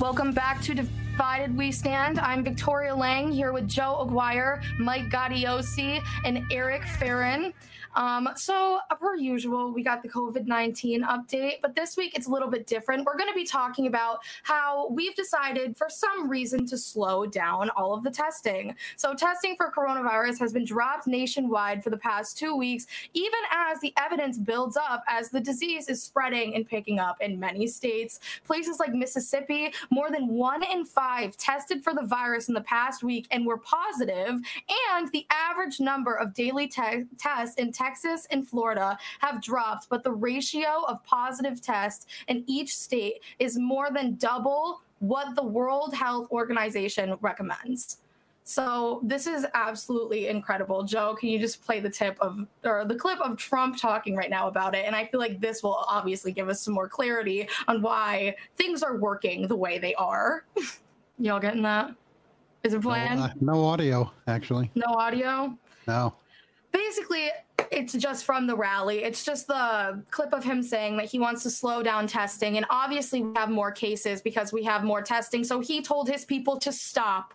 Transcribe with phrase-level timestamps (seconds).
[0.00, 2.20] Welcome back to Divided We Stand.
[2.20, 7.52] I'm Victoria Lang here with Joe Aguirre, Mike Gaudiosi, and Eric Farron.
[7.98, 12.28] Um, so, uh, per usual, we got the COVID 19 update, but this week it's
[12.28, 13.04] a little bit different.
[13.04, 17.70] We're going to be talking about how we've decided for some reason to slow down
[17.70, 18.76] all of the testing.
[18.94, 23.80] So, testing for coronavirus has been dropped nationwide for the past two weeks, even as
[23.80, 28.20] the evidence builds up as the disease is spreading and picking up in many states.
[28.44, 33.02] Places like Mississippi, more than one in five tested for the virus in the past
[33.02, 34.38] week and were positive,
[34.92, 37.87] and the average number of daily te- tests in Texas
[38.30, 43.90] and Florida have dropped, but the ratio of positive tests in each state is more
[43.90, 47.98] than double what the World Health Organization recommends.
[48.44, 50.82] So this is absolutely incredible.
[50.82, 54.30] Joe, can you just play the tip of or the clip of Trump talking right
[54.30, 54.86] now about it?
[54.86, 58.82] And I feel like this will obviously give us some more clarity on why things
[58.82, 60.46] are working the way they are.
[61.18, 61.94] Y'all getting that?
[62.64, 63.16] Is it playing?
[63.16, 64.70] No, uh, no audio, actually.
[64.74, 65.54] No audio?
[65.86, 66.14] No.
[66.72, 67.28] Basically,
[67.70, 69.04] it's just from the rally.
[69.04, 72.56] It's just the clip of him saying that he wants to slow down testing.
[72.56, 75.44] And obviously, we have more cases because we have more testing.
[75.44, 77.34] So he told his people to stop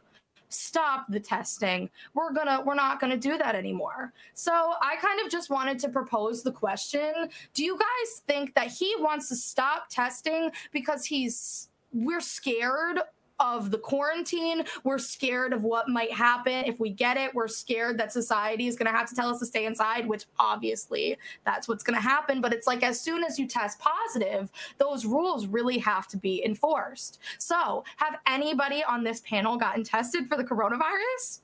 [0.50, 5.32] stop the testing we're gonna we're not gonna do that anymore so i kind of
[5.32, 7.12] just wanted to propose the question
[7.56, 13.00] do you guys think that he wants to stop testing because he's we're scared
[13.44, 14.64] of the quarantine.
[14.84, 17.36] We're scared of what might happen if we get it.
[17.36, 20.26] We're scared that society is going to have to tell us to stay inside, which
[20.40, 22.42] obviously that's what's going to happen.
[22.42, 26.44] But it's like as soon as you test positive, those rules really have to be
[26.46, 27.20] enforced.
[27.38, 31.42] So, have anybody on this panel gotten tested for the coronavirus?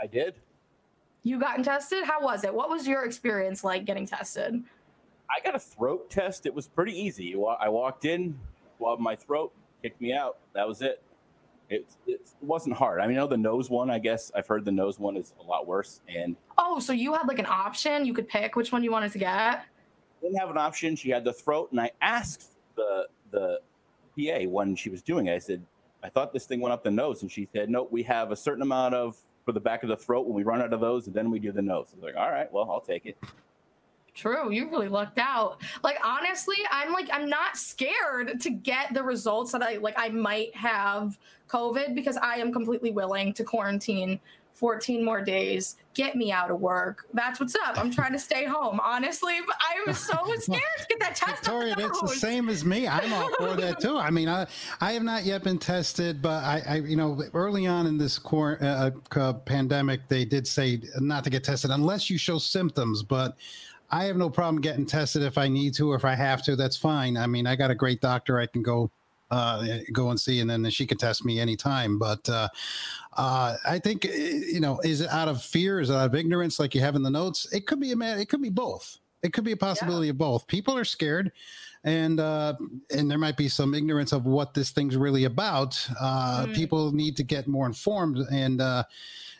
[0.00, 0.34] I did.
[1.22, 2.04] You gotten tested?
[2.04, 2.54] How was it?
[2.54, 4.62] What was your experience like getting tested?
[5.28, 6.46] I got a throat test.
[6.46, 7.34] It was pretty easy.
[7.34, 8.38] I walked in,
[8.76, 10.38] swabbed my throat, kicked me out.
[10.54, 11.02] That was it.
[11.68, 13.00] It, it wasn't hard.
[13.00, 13.90] I mean, I know the nose one.
[13.90, 16.00] I guess I've heard the nose one is a lot worse.
[16.08, 18.04] And oh, so you had like an option?
[18.04, 19.64] You could pick which one you wanted to get.
[20.22, 20.94] Didn't have an option.
[20.96, 23.60] She had the throat, and I asked the the
[24.16, 25.34] PA when she was doing it.
[25.34, 25.62] I said,
[26.02, 28.36] I thought this thing went up the nose, and she said, No, we have a
[28.36, 30.26] certain amount of for the back of the throat.
[30.26, 31.88] When we run out of those, and then we do the nose.
[31.92, 33.18] I was like, All right, well, I'll take it.
[34.16, 35.60] True, you really lucked out.
[35.84, 40.08] Like honestly, I'm like I'm not scared to get the results that I like I
[40.08, 41.18] might have
[41.48, 44.18] COVID because I am completely willing to quarantine
[44.54, 45.76] 14 more days.
[45.92, 47.04] Get me out of work.
[47.12, 47.78] That's what's up.
[47.78, 49.38] I'm trying to stay home, honestly.
[49.46, 51.44] But I'm so scared to get that test.
[51.44, 52.88] Victoria, that's the same as me.
[52.88, 53.98] I'm all for that too.
[53.98, 54.46] I mean, I
[54.80, 58.18] I have not yet been tested, but I, I you know, early on in this
[58.18, 63.02] cor- uh, uh, pandemic, they did say not to get tested unless you show symptoms.
[63.02, 63.36] But
[63.90, 66.56] I have no problem getting tested if I need to or if I have to.
[66.56, 67.16] That's fine.
[67.16, 68.90] I mean, I got a great doctor I can go
[69.30, 71.98] uh, go and see, and then she can test me anytime.
[71.98, 72.48] But uh,
[73.16, 75.80] uh, I think eh, you know, is it out of fear?
[75.80, 77.52] Is it out of ignorance, like you have in the notes?
[77.52, 78.18] It could be a man.
[78.18, 78.98] It could be both.
[79.22, 80.12] It could be a possibility yeah.
[80.12, 80.46] of both.
[80.46, 81.32] People are scared,
[81.86, 82.54] and uh,
[82.90, 85.88] and there might be some ignorance of what this thing's really about.
[85.98, 86.54] Uh, mm.
[86.54, 88.60] People need to get more informed and.
[88.60, 88.84] Uh,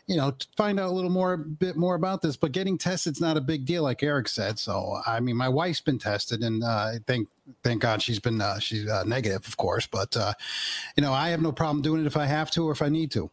[0.08, 2.36] you know, find out a little more, bit more about this.
[2.36, 4.56] But getting tested's not a big deal, like Eric said.
[4.56, 7.28] So, I mean, my wife's been tested, and uh, thank
[7.64, 9.88] thank God she's been uh, she's uh, negative, of course.
[9.88, 10.32] But uh,
[10.96, 12.88] you know, I have no problem doing it if I have to or if I
[12.88, 13.32] need to.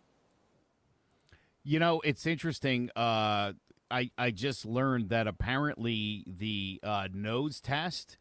[1.64, 2.90] You know, it's interesting.
[2.96, 3.54] Uh,
[3.92, 8.18] I I just learned that apparently the uh, nose test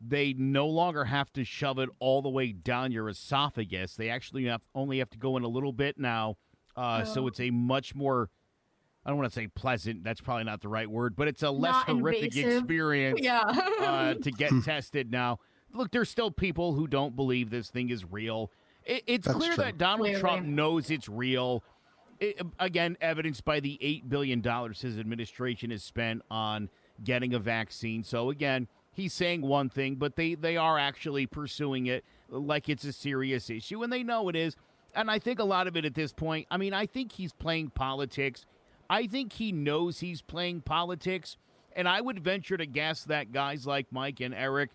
[0.00, 3.94] they no longer have to shove it all the way down your esophagus.
[3.94, 6.36] They actually have only have to go in a little bit now
[6.76, 8.30] uh, So it's a much more,
[9.04, 11.50] I don't want to say pleasant, that's probably not the right word, but it's a
[11.50, 12.58] less not horrific invasive.
[12.62, 13.40] experience yeah.
[13.40, 15.38] uh, to get tested now.
[15.72, 18.50] Look, there's still people who don't believe this thing is real.
[18.84, 19.64] It, it's that's clear true.
[19.64, 20.20] that Donald Clearly.
[20.20, 21.62] Trump knows it's real.
[22.18, 26.68] It, again, evidenced by the $8 billion his administration has spent on
[27.02, 28.04] getting a vaccine.
[28.04, 32.84] So, again, he's saying one thing, but they, they are actually pursuing it like it's
[32.84, 34.56] a serious issue, and they know it is
[34.94, 37.32] and I think a lot of it at this point, I mean, I think he's
[37.32, 38.46] playing politics.
[38.88, 41.36] I think he knows he's playing politics.
[41.76, 44.70] And I would venture to guess that guys like Mike and Eric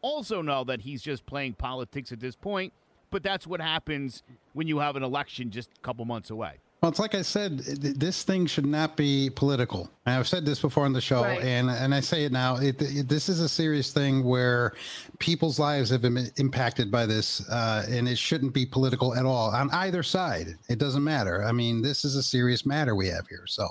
[0.00, 2.72] also know that he's just playing politics at this point.
[3.10, 4.22] But that's what happens
[4.52, 6.60] when you have an election just a couple months away.
[6.80, 9.90] Well, it's like I said, this thing should not be political.
[10.06, 11.38] And I've said this before on the show, right.
[11.42, 12.56] and and I say it now.
[12.56, 14.72] It, it, this is a serious thing where
[15.18, 19.50] people's lives have been impacted by this, uh, and it shouldn't be political at all
[19.50, 20.56] on either side.
[20.70, 21.44] It doesn't matter.
[21.44, 23.44] I mean, this is a serious matter we have here.
[23.46, 23.68] So,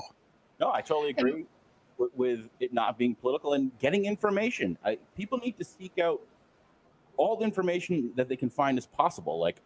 [0.60, 1.46] no, I totally agree
[1.98, 4.78] with, with it not being political and getting information.
[4.86, 6.22] I, people need to seek out
[7.18, 9.40] all the information that they can find is possible.
[9.40, 9.62] Like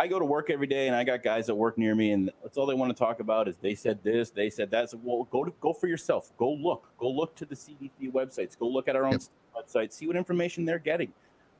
[0.00, 2.32] I go to work every day, and I got guys that work near me, and
[2.42, 4.88] that's all they want to talk about is they said this, they said that.
[4.88, 6.32] So, well, go to go for yourself.
[6.38, 6.88] Go look.
[6.96, 8.58] Go look to the CDC websites.
[8.58, 9.22] Go look at our own yep.
[9.54, 9.92] website.
[9.92, 11.12] See what information they're getting.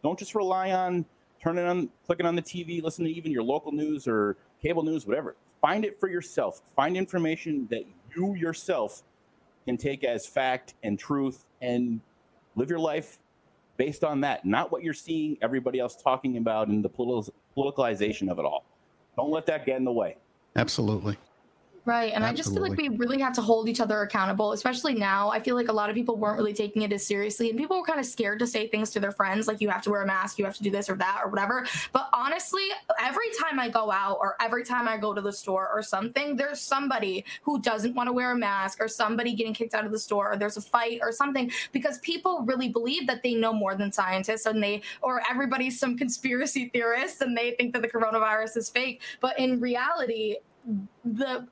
[0.02, 1.04] Don't just rely on
[1.42, 5.06] turning on, clicking on the TV, listening to even your local news or cable news,
[5.06, 5.36] whatever.
[5.60, 6.62] Find it for yourself.
[6.74, 7.84] Find information that
[8.16, 9.02] you yourself
[9.66, 12.00] can take as fact and truth, and
[12.56, 13.18] live your life
[13.76, 18.30] based on that, not what you're seeing everybody else talking about in the political politicalization
[18.30, 18.64] of it all.
[19.16, 20.16] Don't let that get in the way.
[20.56, 21.16] Absolutely.
[21.86, 22.12] Right.
[22.12, 22.28] And Absolutely.
[22.28, 25.30] I just feel like we really have to hold each other accountable, especially now.
[25.30, 27.78] I feel like a lot of people weren't really taking it as seriously and people
[27.78, 30.02] were kind of scared to say things to their friends, like you have to wear
[30.02, 31.66] a mask, you have to do this or that or whatever.
[31.92, 32.68] But honestly,
[33.00, 36.36] every time I go out or every time I go to the store or something,
[36.36, 39.92] there's somebody who doesn't want to wear a mask or somebody getting kicked out of
[39.92, 43.52] the store or there's a fight or something because people really believe that they know
[43.52, 47.88] more than scientists and they, or everybody's some conspiracy theorists and they think that the
[47.88, 49.00] coronavirus is fake.
[49.20, 50.36] But in reality,
[51.04, 51.46] the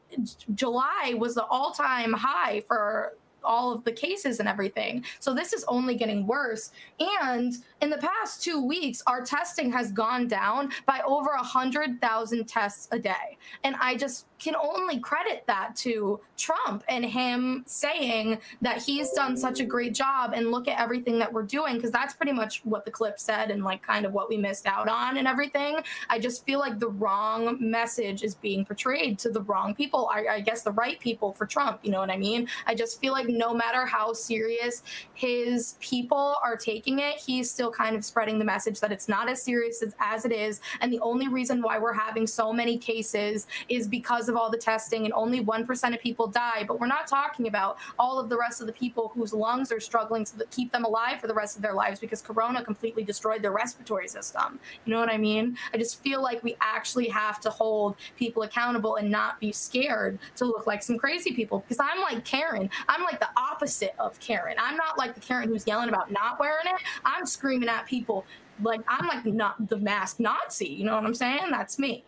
[0.54, 3.14] July was the all-time high for
[3.44, 5.04] all of the cases and everything.
[5.20, 6.72] So this is only getting worse.
[7.00, 12.00] And in the past two weeks, our testing has gone down by over a hundred
[12.00, 13.38] thousand tests a day.
[13.64, 19.36] And I just can only credit that to Trump and him saying that he's done
[19.36, 22.60] such a great job and look at everything that we're doing because that's pretty much
[22.64, 25.78] what the clip said and like kind of what we missed out on and everything.
[26.08, 30.08] I just feel like the wrong message is being portrayed to the wrong people.
[30.12, 31.80] I, I guess the right people for Trump.
[31.82, 32.48] You know what I mean?
[32.66, 34.82] I just feel like no matter how serious
[35.14, 39.28] his people are taking it, he's still kind of spreading the message that it's not
[39.28, 40.60] as serious as, as it is.
[40.80, 44.58] And the only reason why we're having so many cases is because of all the
[44.58, 46.64] testing and only 1% of people die.
[46.66, 49.80] But we're not talking about all of the rest of the people whose lungs are
[49.80, 53.42] struggling to keep them alive for the rest of their lives because Corona completely destroyed
[53.42, 54.58] their respiratory system.
[54.84, 55.56] You know what I mean?
[55.72, 60.18] I just feel like we actually have to hold people accountable and not be scared
[60.36, 62.70] to look like some crazy people because I'm like Karen.
[62.88, 64.56] I'm like the opposite of Karen.
[64.58, 66.80] I'm not like the Karen who's yelling about not wearing it.
[67.04, 68.24] I'm screaming at people
[68.62, 70.68] like I'm like not the mask Nazi.
[70.68, 71.50] You know what I'm saying?
[71.50, 72.04] That's me,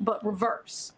[0.00, 0.92] but reverse.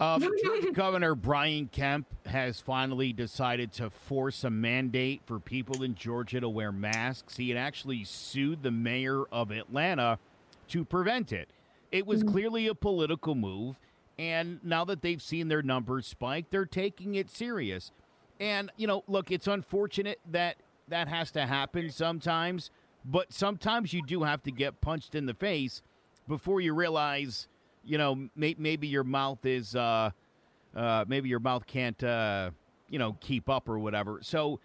[0.00, 0.24] Um,
[0.74, 6.48] Governor Brian Kemp has finally decided to force a mandate for people in Georgia to
[6.48, 7.36] wear masks.
[7.36, 10.18] He had actually sued the mayor of Atlanta
[10.68, 11.50] to prevent it.
[11.90, 12.32] It was mm-hmm.
[12.32, 13.80] clearly a political move,
[14.18, 17.90] and now that they've seen their numbers spike, they're taking it serious.
[18.40, 20.56] And, you know, look, it's unfortunate that
[20.88, 22.70] that has to happen sometimes,
[23.04, 25.82] but sometimes you do have to get punched in the face
[26.26, 27.48] before you realize–
[27.88, 30.10] you know, may, maybe your mouth is, uh,
[30.76, 32.50] uh, maybe your mouth can't, uh,
[32.90, 34.18] you know, keep up or whatever.
[34.22, 34.60] So,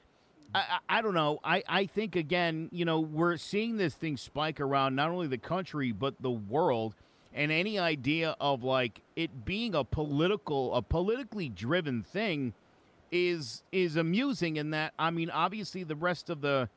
[0.54, 1.40] I, I, I don't know.
[1.42, 5.38] I, I think again, you know, we're seeing this thing spike around not only the
[5.38, 6.96] country but the world,
[7.34, 12.54] and any idea of like it being a political, a politically driven thing,
[13.14, 14.58] is is amusing.
[14.58, 16.68] In that, I mean, obviously, the rest of the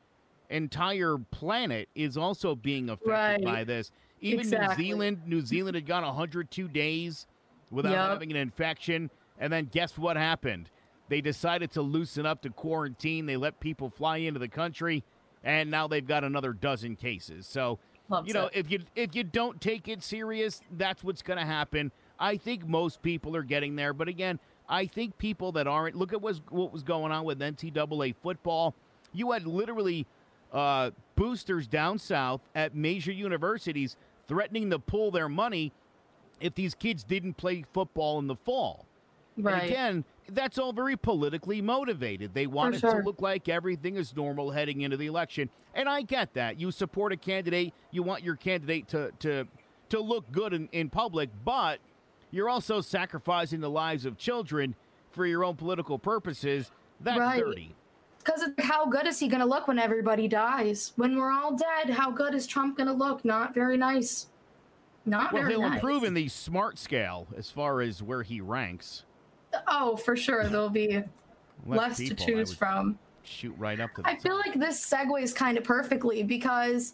[0.49, 3.43] entire planet is also being affected right.
[3.43, 3.91] by this.
[4.21, 4.83] Even exactly.
[4.83, 7.27] New Zealand, New Zealand had gone 102 days
[7.71, 8.09] without yep.
[8.09, 10.69] having an infection, and then guess what happened?
[11.09, 13.25] They decided to loosen up the quarantine.
[13.25, 15.03] They let people fly into the country,
[15.43, 17.47] and now they've got another dozen cases.
[17.47, 18.53] So, Loves you know, it.
[18.55, 21.91] if you if you don't take it serious, that's what's going to happen.
[22.19, 25.95] I think most people are getting there, but again, I think people that aren't.
[25.95, 28.75] Look at what was going on with NCAA football.
[29.13, 30.05] You had literally
[30.51, 33.97] uh, boosters down south at major universities
[34.27, 35.71] threatening to pull their money
[36.39, 38.85] if these kids didn't play football in the fall.
[39.37, 39.63] Right.
[39.63, 42.33] And again, that's all very politically motivated.
[42.33, 43.01] They want For it sure.
[43.01, 45.49] to look like everything is normal heading into the election.
[45.73, 46.59] And I get that.
[46.59, 49.47] You support a candidate, you want your candidate to to
[49.89, 51.79] to look good in, in public, but
[52.31, 54.75] you're also sacrificing the lives of children
[55.11, 56.71] for your own political purposes.
[57.01, 57.39] That's right.
[57.39, 57.75] dirty.
[58.19, 60.91] Because how good is he going to look when everybody dies?
[60.97, 63.23] When we're all dead, how good is Trump going to look?
[63.23, 64.27] Not very nice.
[65.05, 65.75] Not well, very he'll nice.
[65.75, 69.05] improve in the smart scale as far as where he ranks.
[69.67, 70.49] Oh, for sure.
[70.49, 71.01] There'll be
[71.65, 72.99] less, less people, to choose from.
[73.23, 74.01] Shoot right up to.
[74.03, 76.93] I feel like this segues kind of perfectly because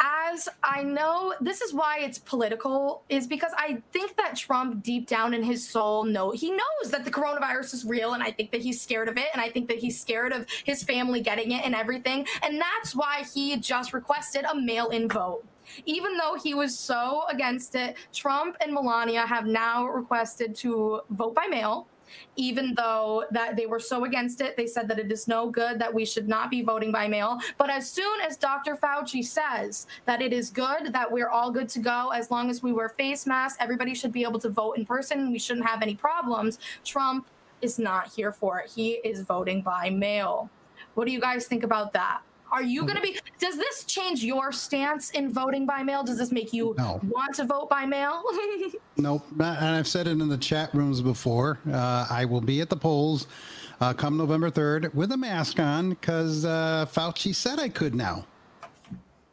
[0.00, 5.06] as I know, this is why it's political, is because I think that Trump, deep
[5.06, 8.50] down in his soul, know he knows that the coronavirus is real, and I think
[8.52, 11.52] that he's scared of it, and I think that he's scared of his family getting
[11.52, 15.44] it and everything, and that's why he just requested a mail-in vote.
[15.84, 21.34] Even though he was so against it, Trump and Melania have now requested to vote
[21.34, 21.88] by mail
[22.36, 24.56] even though that they were so against it.
[24.56, 27.38] They said that it is no good, that we should not be voting by mail.
[27.58, 28.76] But as soon as Dr.
[28.76, 32.62] Fauci says that it is good, that we're all good to go, as long as
[32.62, 35.32] we wear face masks, everybody should be able to vote in person.
[35.32, 36.58] We shouldn't have any problems.
[36.84, 37.26] Trump
[37.62, 38.70] is not here for it.
[38.70, 40.50] He is voting by mail.
[40.94, 42.20] What do you guys think about that?
[42.56, 43.18] Are you going to be?
[43.38, 46.02] Does this change your stance in voting by mail?
[46.02, 46.98] Does this make you no.
[47.06, 48.22] want to vote by mail?
[48.96, 49.26] nope.
[49.32, 51.58] And I've said it in the chat rooms before.
[51.70, 53.26] Uh, I will be at the polls
[53.82, 58.24] uh, come November 3rd with a mask on because uh, Fauci said I could now.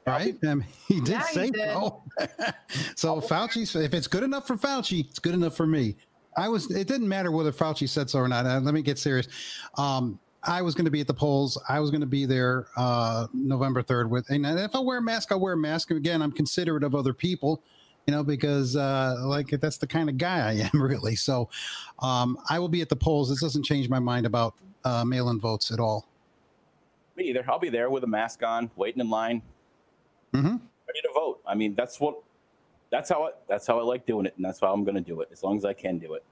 [0.06, 0.36] Right?
[0.46, 2.03] Um, he did yeah, say so.
[2.98, 5.96] so Fauci, if it's good enough for Fauci, it's good enough for me.
[6.36, 6.70] I was.
[6.72, 8.46] It didn't matter whether Fauci said so or not.
[8.46, 9.30] Uh, let me get serious.
[9.77, 11.62] Um, I was going to be at the polls.
[11.70, 15.02] I was going to be there uh, November 3rd with, and if I wear a
[15.02, 15.92] mask, I'll wear a mask.
[15.92, 17.64] Again, I'm considerate of other people,
[18.08, 21.16] you know, because uh, like that's the kind of guy I am really.
[21.16, 21.50] So
[22.00, 23.30] um, I will be at the polls.
[23.30, 26.08] This doesn't change my mind about uh, mail-in votes at all.
[27.16, 27.46] Me either.
[27.48, 29.42] I'll be there with a mask on, waiting in line,
[30.34, 30.48] mm-hmm.
[30.48, 31.42] ready to vote.
[31.48, 32.22] I mean, that's what,
[32.92, 35.02] that's how I, that's how I like doing it, and that's how I'm going to
[35.02, 36.24] do it as long as I can do it.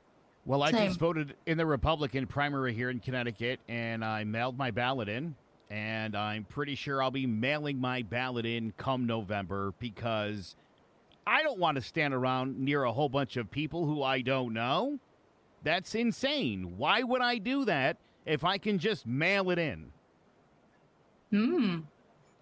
[0.46, 0.88] Well, I Same.
[0.88, 5.36] just voted in the Republican primary here in Connecticut, and I mailed my ballot in.
[5.70, 10.56] And I'm pretty sure I'll be mailing my ballot in come November because
[11.26, 14.54] I don't want to stand around near a whole bunch of people who I don't
[14.54, 15.00] know.
[15.64, 16.74] That's insane.
[16.78, 19.92] Why would I do that if I can just mail it in?
[21.30, 21.80] Hmm.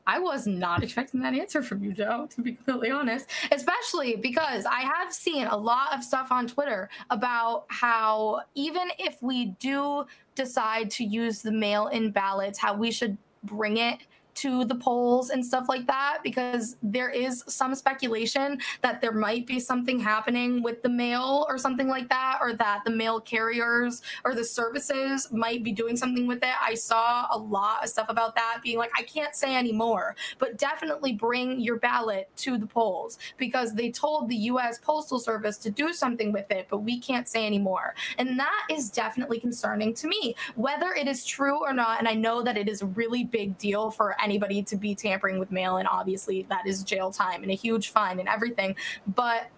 [0.09, 4.65] I was not expecting that answer from you, Joe, to be completely honest, especially because
[4.65, 10.07] I have seen a lot of stuff on Twitter about how even if we do
[10.33, 13.99] decide to use the mail in ballots, how we should bring it
[14.35, 19.45] to the polls and stuff like that because there is some speculation that there might
[19.45, 24.01] be something happening with the mail or something like that or that the mail carriers
[24.23, 26.53] or the services might be doing something with it.
[26.61, 30.57] I saw a lot of stuff about that being like i can't say anymore but
[30.57, 35.69] definitely bring your ballot to the polls because they told the us postal service to
[35.69, 37.95] do something with it but we can't say anymore.
[38.17, 40.35] And that is definitely concerning to me.
[40.55, 43.57] Whether it is true or not and i know that it is a really big
[43.57, 47.41] deal for any anybody to be tampering with mail, and obviously that is jail time
[47.43, 48.75] and a huge fine and everything.
[49.07, 49.49] But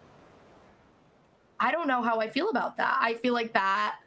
[1.59, 2.97] I don't know how I feel about that.
[3.01, 3.97] I feel like that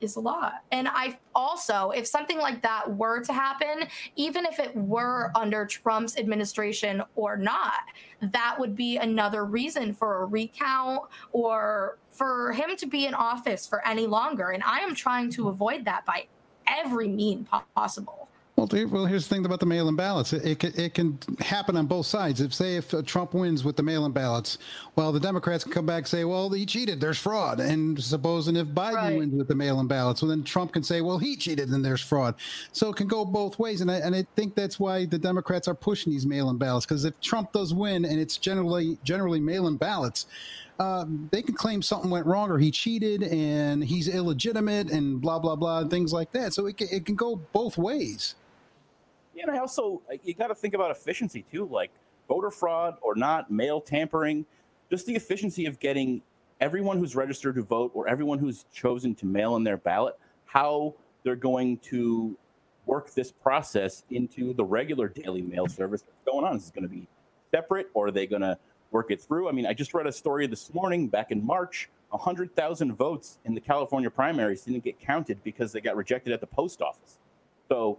[0.00, 0.62] is a lot.
[0.70, 5.66] And I also, if something like that were to happen, even if it were under
[5.66, 7.80] Trump's administration or not,
[8.20, 11.02] that would be another reason for a recount
[11.32, 14.50] or for him to be in office for any longer.
[14.50, 16.26] And I am trying to avoid that by
[16.66, 18.23] every mean possible.
[18.56, 20.32] Well, well, here's the thing about the mail-in ballots.
[20.32, 22.40] It, it, can, it can happen on both sides.
[22.40, 24.58] If say if uh, Trump wins with the mail-in ballots,
[24.94, 27.00] well, the Democrats can come back and say, well, he cheated.
[27.00, 27.58] There's fraud.
[27.58, 29.18] And supposing if Biden right.
[29.18, 32.00] wins with the mail-in ballots, well, then Trump can say, well, he cheated and there's
[32.00, 32.36] fraud.
[32.70, 33.80] So it can go both ways.
[33.80, 37.04] And I, and I think that's why the Democrats are pushing these mail-in ballots because
[37.04, 40.26] if Trump does win and it's generally generally mail-in ballots,
[40.78, 45.40] um, they can claim something went wrong or he cheated and he's illegitimate and blah
[45.40, 46.52] blah blah and things like that.
[46.52, 48.36] So it can, it can go both ways.
[49.34, 51.90] Yeah, and I also you got to think about efficiency too, like
[52.28, 54.46] voter fraud or not, mail tampering,
[54.90, 56.22] just the efficiency of getting
[56.60, 60.14] everyone who's registered to vote or everyone who's chosen to mail in their ballot,
[60.46, 62.36] how they're going to
[62.86, 66.56] work this process into the regular daily mail service that's going on.
[66.56, 67.08] Is it going to be
[67.50, 68.58] separate or are they going to
[68.90, 69.48] work it through?
[69.48, 73.54] I mean, I just read a story this morning back in March 100,000 votes in
[73.54, 77.18] the California primaries didn't get counted because they got rejected at the post office.
[77.68, 77.98] So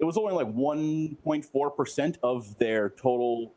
[0.00, 3.52] it was only like 1.4% of their total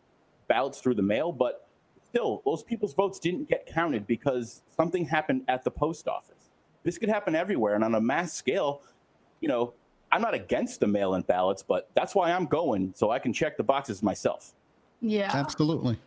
[0.47, 1.67] ballots through the mail, but
[2.03, 6.50] still, those people's votes didn't get counted because something happened at the post office.
[6.83, 7.75] This could happen everywhere.
[7.75, 8.81] And on a mass scale,
[9.39, 9.73] you know,
[10.12, 13.31] I'm not against the mail in ballots, but that's why I'm going so I can
[13.31, 14.53] check the boxes myself.
[15.01, 15.31] Yeah.
[15.33, 15.97] Absolutely.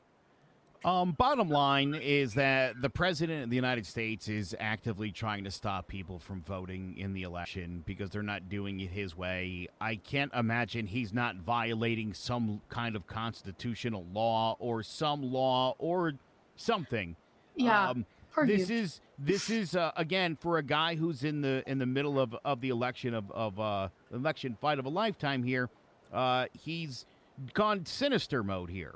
[0.87, 5.51] Um, bottom line is that the president of the United States is actively trying to
[5.51, 9.67] stop people from voting in the election because they're not doing it his way.
[9.81, 16.13] I can't imagine he's not violating some kind of constitutional law or some law or
[16.55, 17.17] something.
[17.57, 17.89] Yeah.
[17.89, 18.07] Um,
[18.45, 18.77] this you.
[18.77, 22.37] is this is uh, again for a guy who's in the in the middle of,
[22.45, 25.69] of the election of of uh, election fight of a lifetime here.
[26.13, 27.07] Uh, he's
[27.55, 28.95] gone sinister mode here.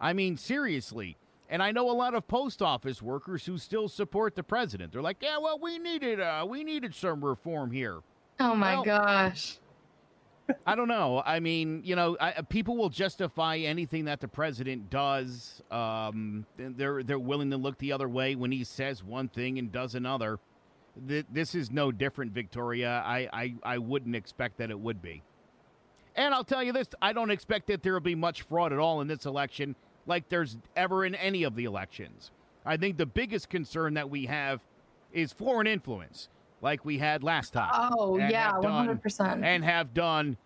[0.00, 1.16] I mean, seriously.
[1.48, 4.92] And I know a lot of post office workers who still support the president.
[4.92, 8.00] They're like, "Yeah, well, we needed uh, we needed some reform here."
[8.40, 9.58] Oh my well, gosh.
[10.64, 11.22] I don't know.
[11.24, 15.62] I mean, you know, I, people will justify anything that the president does.
[15.70, 19.70] Um, they're they're willing to look the other way when he says one thing and
[19.72, 20.38] does another.
[21.08, 23.02] th- this is no different, Victoria.
[23.04, 25.22] I, I, I wouldn't expect that it would be.
[26.14, 28.78] And I'll tell you this I don't expect that there will be much fraud at
[28.78, 32.30] all in this election, like there's ever in any of the elections.
[32.64, 34.62] I think the biggest concern that we have
[35.12, 36.28] is foreign influence,
[36.60, 37.70] like we had last time.
[37.72, 39.44] Oh, yeah, 100%.
[39.44, 40.36] And have done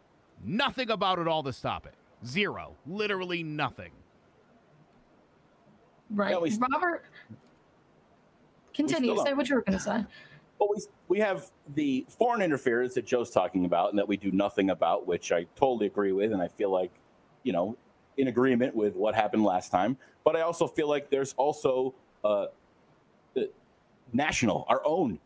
[0.44, 1.94] nothing about it all to stop it.
[2.26, 2.76] Zero.
[2.86, 3.92] Literally nothing.
[6.10, 6.32] Right.
[6.32, 7.04] Yeah, we, Robert,
[8.74, 9.16] continue.
[9.24, 10.04] Say what you were going to say.
[10.58, 14.30] Well, we, we have the foreign interference that Joe's talking about and that we do
[14.30, 16.32] nothing about, which I totally agree with.
[16.32, 16.90] And I feel like,
[17.44, 17.76] you know,
[18.16, 19.96] in agreement with what happened last time.
[20.24, 22.46] But I also feel like there's also uh,
[24.12, 25.18] national, our own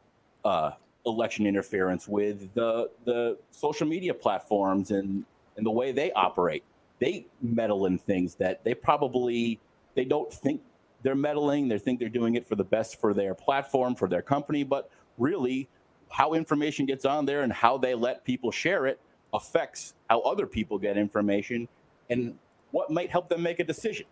[0.44, 0.72] uh,
[1.06, 5.24] election interference with the the social media platforms and
[5.56, 6.64] and the way they operate.
[7.00, 9.60] They meddle in things that they probably
[9.94, 10.60] they don't think
[11.02, 11.68] they're meddling.
[11.68, 14.90] They think they're doing it for the best for their platform, for their company, but
[15.18, 15.68] really
[16.08, 19.00] how information gets on there and how they let people share it
[19.32, 21.66] affects how other people get information
[22.08, 22.38] and
[22.75, 24.04] what might help them make a decision.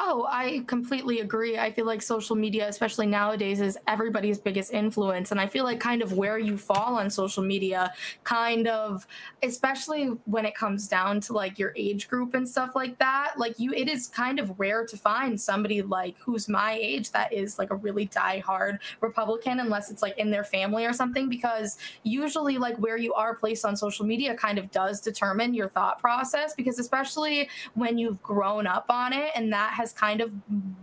[0.00, 1.58] Oh, I completely agree.
[1.58, 5.32] I feel like social media, especially nowadays, is everybody's biggest influence.
[5.32, 9.08] And I feel like kind of where you fall on social media, kind of,
[9.42, 13.58] especially when it comes down to like your age group and stuff like that, like
[13.58, 17.58] you, it is kind of rare to find somebody like who's my age that is
[17.58, 22.56] like a really die-hard Republican, unless it's like in their family or something, because usually
[22.56, 26.54] like where you are placed on social media kind of does determine your thought process,
[26.54, 30.32] because especially when you've grown up on it and that has kind of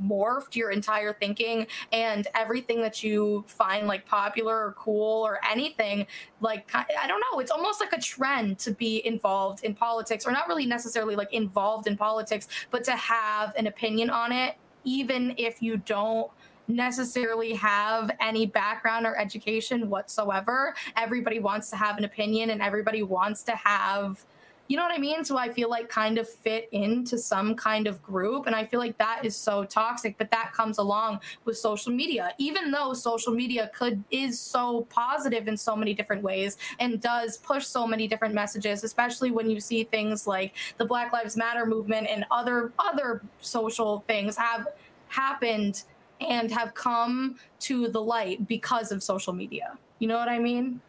[0.04, 6.06] morphed your entire thinking and everything that you find like popular or cool or anything
[6.42, 10.32] like i don't know it's almost like a trend to be involved in politics or
[10.32, 15.34] not really necessarily like involved in politics but to have an opinion on it even
[15.38, 16.30] if you don't
[16.68, 20.74] necessarily have any background or education whatsoever.
[20.96, 24.26] Everybody wants to have an opinion and everybody wants to have
[24.68, 25.24] you know what I mean?
[25.24, 28.48] So I feel like kind of fit into some kind of group.
[28.48, 32.34] And I feel like that is so toxic, but that comes along with social media.
[32.40, 37.38] Even though social media could is so positive in so many different ways and does
[37.38, 41.66] push so many different messages, especially when you see things like the Black Lives Matter
[41.66, 44.68] movement and other other social things have
[45.10, 45.84] happened
[46.22, 49.78] and have come to the light because of social media.
[50.00, 50.82] You know what I mean?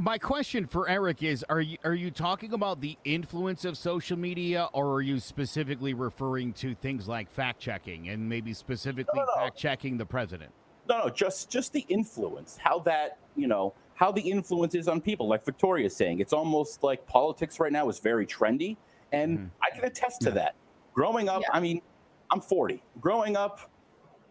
[0.00, 4.18] My question for Eric is: Are you are you talking about the influence of social
[4.18, 9.24] media, or are you specifically referring to things like fact checking and maybe specifically no,
[9.24, 9.42] no, no.
[9.42, 10.50] fact checking the president?
[10.88, 12.56] No, no, just just the influence.
[12.56, 15.28] How that you know how the influence is on people.
[15.28, 18.78] Like Victoria's saying, it's almost like politics right now is very trendy,
[19.12, 19.46] and mm-hmm.
[19.62, 20.34] I can attest to yeah.
[20.36, 20.54] that.
[20.94, 21.48] Growing up, yeah.
[21.52, 21.82] I mean,
[22.30, 22.82] I'm 40.
[23.00, 23.70] Growing up,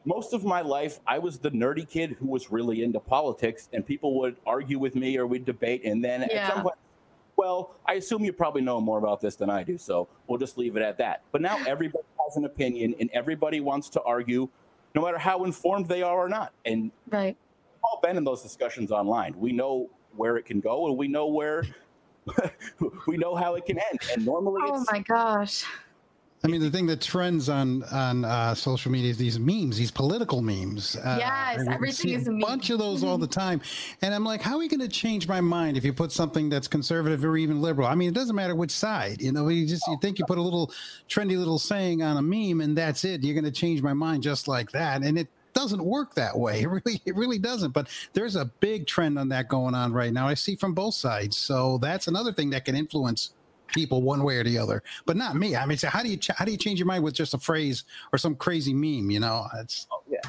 [0.05, 3.85] most of my life, I was the nerdy kid who was really into politics, and
[3.85, 5.83] people would argue with me or we'd debate.
[5.85, 6.47] And then yeah.
[6.47, 6.75] at some point,
[7.35, 10.57] well, I assume you probably know more about this than I do, so we'll just
[10.57, 11.21] leave it at that.
[11.31, 14.49] But now everybody has an opinion, and everybody wants to argue,
[14.95, 16.53] no matter how informed they are or not.
[16.65, 17.37] And right,
[17.73, 19.39] we've all been in those discussions online.
[19.39, 21.63] We know where it can go, and we know where
[23.07, 23.99] we know how it can end.
[24.13, 25.63] And normally, oh my gosh
[26.43, 29.91] I mean, the thing that trends on on uh, social media is these memes, these
[29.91, 30.95] political memes.
[30.95, 33.61] Uh, yes, everything is a, a bunch of those all the time,
[34.01, 36.49] and I'm like, how are you going to change my mind if you put something
[36.49, 37.87] that's conservative or even liberal?
[37.87, 39.21] I mean, it doesn't matter which side.
[39.21, 40.71] You know, you just you think you put a little
[41.07, 43.23] trendy little saying on a meme, and that's it.
[43.23, 46.61] You're going to change my mind just like that, and it doesn't work that way.
[46.61, 47.71] It really, it really doesn't.
[47.71, 50.27] But there's a big trend on that going on right now.
[50.27, 51.37] I see from both sides.
[51.37, 53.33] So that's another thing that can influence
[53.71, 55.55] people one way or the other, but not me.
[55.55, 57.33] I mean, so how do you ch- how do you change your mind with just
[57.33, 59.09] a phrase or some crazy meme?
[59.09, 60.19] You know, it's oh, yeah.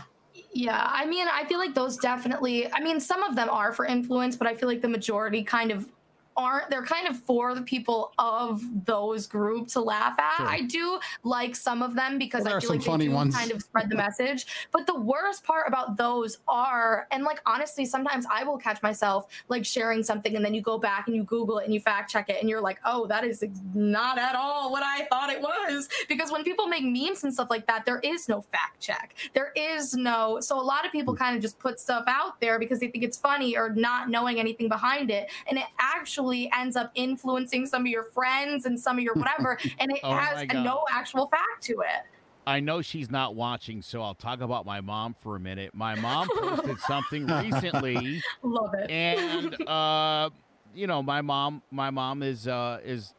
[0.54, 2.70] Yeah, I mean, I feel like those definitely.
[2.72, 5.70] I mean, some of them are for influence, but I feel like the majority kind
[5.70, 5.88] of
[6.36, 10.36] aren't they're kind of for the people of those groups to laugh at.
[10.36, 10.46] Sure.
[10.46, 13.36] I do like some of them because well, I feel like they do ones.
[13.36, 14.46] kind of spread the message.
[14.70, 19.26] But the worst part about those are, and like honestly, sometimes I will catch myself
[19.48, 22.10] like sharing something and then you go back and you Google it and you fact
[22.10, 25.40] check it and you're like, oh, that is not at all what I thought it
[25.40, 25.88] was.
[26.08, 29.14] Because when people make memes and stuff like that, there is no fact check.
[29.34, 32.58] There is no so a lot of people kind of just put stuff out there
[32.58, 35.30] because they think it's funny or not knowing anything behind it.
[35.46, 39.14] And it actually actually ends up influencing some of your friends and some of your
[39.22, 42.06] whatever, and it oh has no actual fact to it.
[42.44, 45.74] I know she's not watching, so I'll talk about my mom for a minute.
[45.74, 48.20] My mom posted something recently.
[48.42, 48.90] Love it.
[48.90, 50.30] And uh,
[50.74, 53.14] you know, my mom my mom is uh is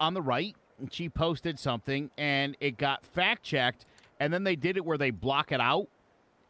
[0.00, 0.54] on the right.
[0.80, 3.86] And she posted something and it got fact checked
[4.18, 5.86] and then they did it where they block it out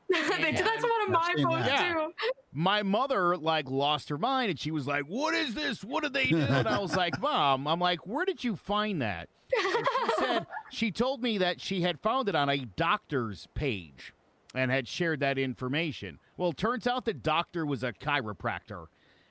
[0.11, 1.93] That's one of my posts yeah.
[1.93, 2.13] too.
[2.53, 5.83] My mother like lost her mind and she was like, "What is this?
[5.83, 9.03] What did they do?" And I was like, "Mom, I'm like, where did you find
[9.03, 13.49] that?" And she said she told me that she had found it on a doctor's
[13.55, 14.13] page
[14.55, 16.19] and had shared that information.
[16.37, 18.87] Well, it turns out the doctor was a chiropractor.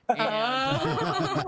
[0.08, 1.42] And, oh.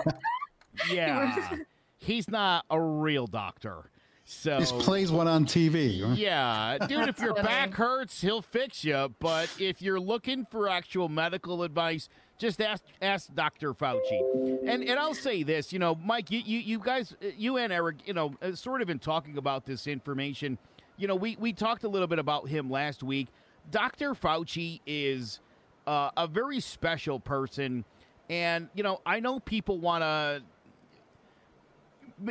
[0.90, 1.56] yeah,
[1.98, 3.90] he's not a real doctor.
[4.28, 6.16] So just plays one on TV.
[6.16, 9.14] Yeah, dude, if your back hurts, he'll fix you.
[9.20, 13.72] But if you're looking for actual medical advice, just ask ask Dr.
[13.72, 14.58] Fauci.
[14.66, 17.98] And and I'll say this, you know, Mike, you you, you guys, you and Eric,
[18.04, 20.58] you know, uh, sort of in talking about this information.
[20.96, 23.28] You know, we we talked a little bit about him last week.
[23.70, 24.14] Dr.
[24.14, 25.38] Fauci is
[25.86, 27.84] uh, a very special person,
[28.28, 30.42] and you know, I know people want to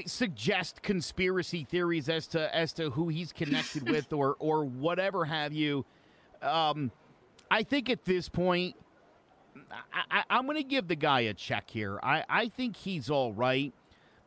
[0.06, 5.54] suggest conspiracy theories as to as to who he's connected with or or whatever have
[5.54, 5.86] you.
[6.42, 6.92] Um,
[7.50, 8.76] I think at this point,
[10.12, 12.00] I, am going to give the guy a check here.
[12.02, 13.74] I, I think he's all right.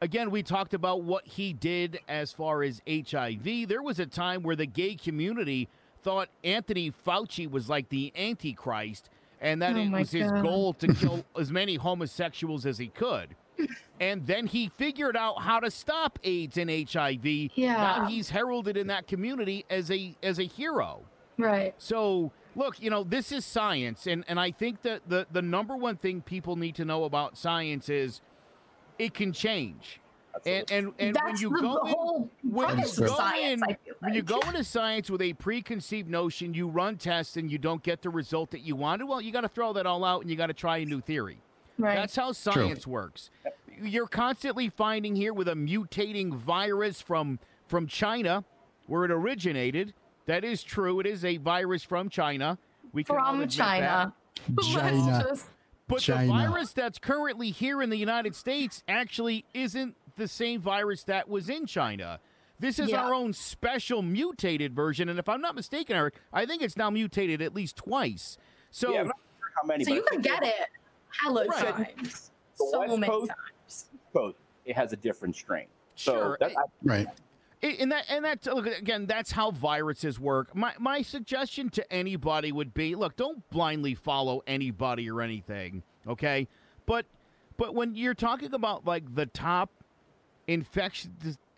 [0.00, 3.68] Again, we talked about what he did as far as HIV.
[3.68, 5.68] There was a time where the gay community
[6.02, 10.20] thought Anthony Fauci was like the Antichrist and that oh it was God.
[10.20, 13.34] his goal to kill as many homosexuals as he could
[14.00, 17.26] and then he figured out how to stop AIDS and HIV.
[17.54, 17.74] Yeah.
[17.74, 21.02] Now he's heralded in that community as a as a hero.
[21.36, 21.74] Right.
[21.78, 25.76] So look, you know, this is science, and and I think that the the number
[25.76, 28.20] one thing people need to know about science is
[28.98, 30.00] it can change.
[30.46, 33.80] And and, and when you the, go in, when you go science, in like.
[34.00, 37.82] when you go into science with a preconceived notion, you run tests and you don't
[37.82, 39.06] get the result that you wanted.
[39.06, 41.00] Well, you got to throw that all out and you got to try a new
[41.00, 41.40] theory.
[41.78, 41.94] Right.
[41.94, 42.92] That's how science True.
[42.92, 43.30] works.
[43.80, 47.38] You're constantly finding here with a mutating virus from
[47.68, 48.44] from China,
[48.86, 49.94] where it originated.
[50.26, 51.00] That is true.
[51.00, 52.58] It is a virus from China.
[52.92, 54.12] We from China.
[54.62, 55.36] China.
[55.86, 56.26] But China.
[56.26, 61.28] the virus that's currently here in the United States actually isn't the same virus that
[61.28, 62.20] was in China.
[62.60, 63.02] This is yeah.
[63.02, 66.90] our own special mutated version, and if I'm not mistaken, Eric, I think it's now
[66.90, 68.36] mutated at least twice.
[68.70, 69.12] So, yeah, sure
[69.54, 70.68] how many, so you can get it
[71.22, 71.96] hella right.
[71.96, 72.30] times.
[72.54, 73.86] so West many Coast, times.
[74.12, 75.66] Coast, it has a different strain.
[75.94, 76.36] So sure.
[76.40, 77.08] That, I, right.
[77.60, 79.06] And that and that look again.
[79.06, 80.54] That's how viruses work.
[80.54, 85.82] My my suggestion to anybody would be: look, don't blindly follow anybody or anything.
[86.06, 86.46] Okay,
[86.86, 87.06] but
[87.56, 89.70] but when you're talking about like the top
[90.46, 91.08] infectious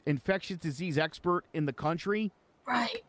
[0.07, 2.33] infectious disease expert in the country,
[2.67, 3.03] right?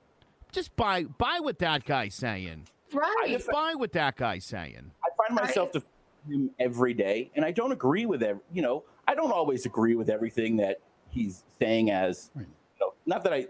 [0.51, 2.67] Just buy buy what that guy's saying.
[2.93, 3.27] Right.
[3.27, 4.91] Just buy what that guy's saying.
[5.03, 5.83] I find myself right.
[6.27, 8.41] Him every day, and I don't agree with every.
[8.53, 10.79] You know, I don't always agree with everything that
[11.09, 11.91] he's saying.
[11.91, 12.45] As you
[12.79, 13.47] know, not that I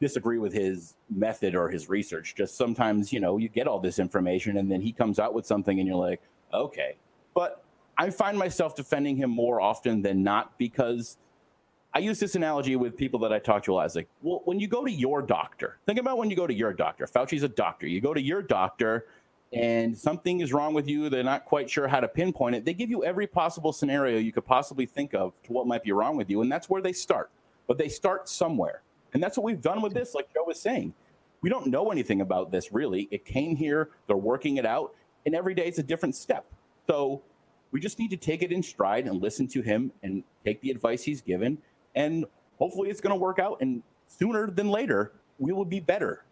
[0.00, 2.34] disagree with his method or his research.
[2.34, 5.46] Just sometimes, you know, you get all this information, and then he comes out with
[5.46, 6.20] something, and you're like,
[6.52, 6.96] okay.
[7.34, 7.64] But
[7.96, 11.16] I find myself defending him more often than not because
[11.94, 13.86] I use this analogy with people that I talk to a lot.
[13.86, 16.54] It's like, well, when you go to your doctor, think about when you go to
[16.54, 17.06] your doctor.
[17.06, 17.86] Fauci's a doctor.
[17.86, 19.06] You go to your doctor
[19.54, 22.74] and something is wrong with you, they're not quite sure how to pinpoint it, they
[22.74, 26.16] give you every possible scenario you could possibly think of to what might be wrong
[26.16, 26.42] with you.
[26.42, 27.30] And that's where they start.
[27.66, 28.82] But they start somewhere.
[29.12, 30.92] And that's what we've done with this, like Joe was saying.
[31.40, 33.08] We don't know anything about this really.
[33.10, 36.46] It came here, they're working it out, and every day it's a different step.
[36.88, 37.22] So
[37.70, 40.70] we just need to take it in stride and listen to him and take the
[40.70, 41.58] advice he's given.
[41.94, 42.24] And
[42.58, 43.58] hopefully it's going to work out.
[43.60, 46.24] And sooner than later, we will be better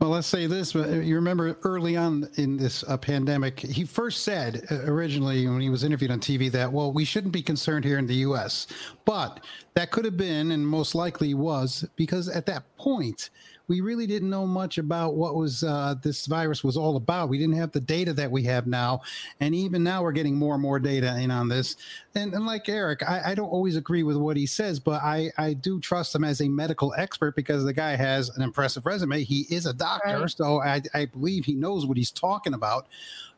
[0.00, 0.74] well, let's say this.
[0.74, 5.70] You remember early on in this uh, pandemic, he first said uh, originally when he
[5.70, 8.66] was interviewed on TV that, well, we shouldn't be concerned here in the U.S.
[9.04, 13.30] But that could have been, and most likely was, because at that point,
[13.68, 17.28] we really didn't know much about what was uh, this virus was all about.
[17.28, 19.00] We didn't have the data that we have now,
[19.40, 21.76] and even now we're getting more and more data in on this.
[22.14, 25.30] And, and like Eric, I, I, don't always agree with what he says, but I,
[25.36, 29.24] I do trust him as a medical expert because the guy has an impressive resume.
[29.24, 30.30] He is a doctor, right.
[30.30, 32.86] so I, I believe he knows what he's talking about.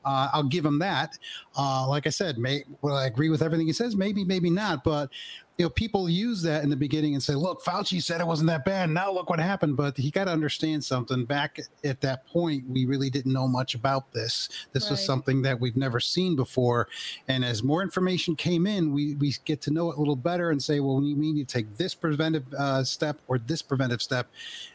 [0.06, 1.18] Uh, I'll give him that.
[1.58, 3.96] Uh, like I said, may, will I agree with everything he says?
[3.96, 4.84] Maybe, maybe not.
[4.84, 5.10] But
[5.58, 8.48] you know, people use that in the beginning and say, "Look, Fauci said it wasn't
[8.48, 8.90] that bad.
[8.90, 11.24] Now look what happened." But he got to understand something.
[11.24, 14.50] Back at that point, we really didn't know much about this.
[14.72, 14.90] This right.
[14.92, 16.88] was something that we've never seen before.
[17.28, 20.50] And as more information came in, we we get to know it a little better
[20.50, 24.28] and say, "Well, we need to take this preventive uh, step or this preventive step."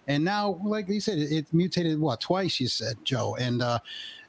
[0.07, 2.59] And now, like you said, it, it mutated what twice.
[2.59, 3.79] You said, Joe, and uh,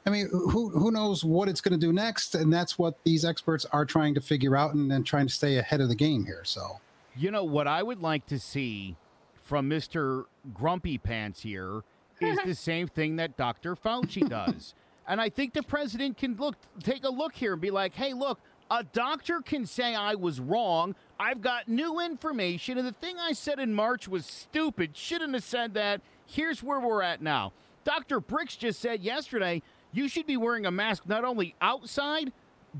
[0.05, 2.35] I mean, who who knows what it's going to do next?
[2.35, 5.57] And that's what these experts are trying to figure out and then trying to stay
[5.57, 6.43] ahead of the game here.
[6.43, 6.79] So,
[7.15, 8.97] you know, what I would like to see
[9.41, 11.83] from Mister Grumpy Pants here
[12.19, 13.75] is the same thing that Dr.
[13.75, 14.73] Fauci does.
[15.07, 18.13] And I think the president can look take a look here and be like, "Hey,
[18.13, 18.39] look,
[18.69, 20.95] a doctor can say I was wrong.
[21.19, 24.97] I've got new information, and the thing I said in March was stupid.
[24.97, 26.01] Shouldn't have said that.
[26.25, 27.53] Here's where we're at now.
[27.83, 28.21] Dr.
[28.21, 29.61] Birx just said yesterday
[29.93, 32.33] you should be wearing a mask not only outside,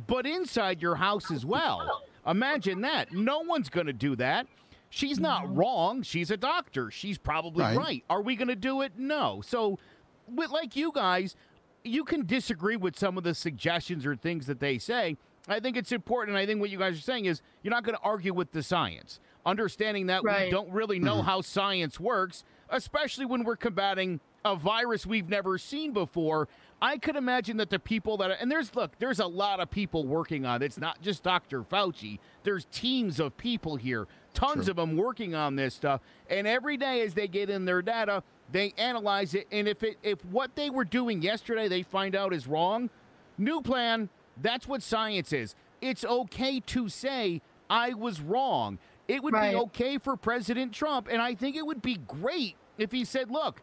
[0.07, 2.03] but inside your house as well.
[2.25, 3.11] Imagine that.
[3.13, 4.47] No one's going to do that.
[4.89, 5.55] She's not mm-hmm.
[5.55, 6.03] wrong.
[6.03, 6.91] She's a doctor.
[6.91, 7.77] She's probably right.
[7.77, 8.03] right.
[8.09, 8.93] Are we going to do it?
[8.97, 9.41] No.
[9.45, 9.79] So,
[10.27, 11.35] with, like you guys,
[11.83, 15.17] you can disagree with some of the suggestions or things that they say.
[15.47, 16.37] I think it's important.
[16.37, 18.63] I think what you guys are saying is you're not going to argue with the
[18.63, 20.45] science, understanding that right.
[20.45, 21.25] we don't really know mm-hmm.
[21.25, 26.47] how science works, especially when we're combating a virus we've never seen before.
[26.83, 29.71] I could imagine that the people that are, and there's look, there's a lot of
[29.71, 30.65] people working on it.
[30.65, 31.61] It's not just Dr.
[31.61, 32.19] Fauci.
[32.43, 34.71] There's teams of people here, tons True.
[34.71, 36.01] of them working on this stuff.
[36.29, 39.47] And every day as they get in their data, they analyze it.
[39.49, 42.89] And if it if what they were doing yesterday they find out is wrong,
[43.37, 44.09] new plan.
[44.41, 45.55] That's what science is.
[45.79, 48.77] It's okay to say I was wrong.
[49.07, 49.51] It would right.
[49.51, 53.31] be okay for President Trump, and I think it would be great if he said,
[53.31, 53.61] "Look,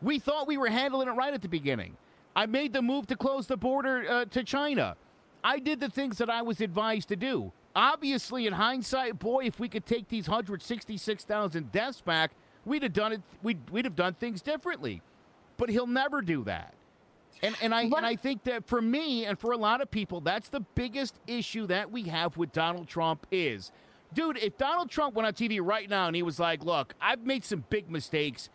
[0.00, 1.98] we thought we were handling it right at the beginning."
[2.34, 4.96] I made the move to close the border uh, to China.
[5.42, 7.52] I did the things that I was advised to do.
[7.74, 12.32] Obviously, in hindsight, boy, if we could take these 166,000 deaths back,
[12.64, 13.22] we'd have done it.
[13.42, 15.02] We'd, we'd have done things differently.
[15.56, 16.74] But he'll never do that.
[17.42, 20.20] And, and I and I think that for me and for a lot of people,
[20.20, 23.72] that's the biggest issue that we have with Donald Trump is,
[24.12, 27.24] dude, if Donald Trump went on TV right now and he was like, "Look, I've
[27.24, 28.50] made some big mistakes.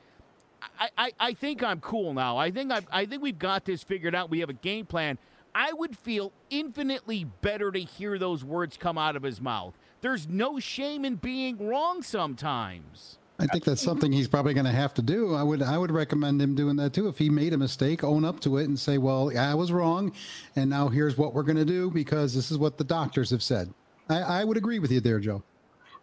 [0.97, 2.37] I, I, think I'm cool now.
[2.37, 4.29] I think i I think we've got this figured out.
[4.29, 5.17] We have a game plan.
[5.53, 9.73] I would feel infinitely better to hear those words come out of his mouth.
[10.01, 13.17] There's no shame in being wrong sometimes.
[13.39, 15.33] I think that's something he's probably going to have to do.
[15.33, 17.07] I would I would recommend him doing that too.
[17.07, 20.13] If he made a mistake, own up to it and say, "Well, I was wrong,
[20.55, 23.43] and now here's what we're going to do because this is what the doctors have
[23.43, 23.73] said."
[24.09, 25.43] I, I would agree with you there, Joe.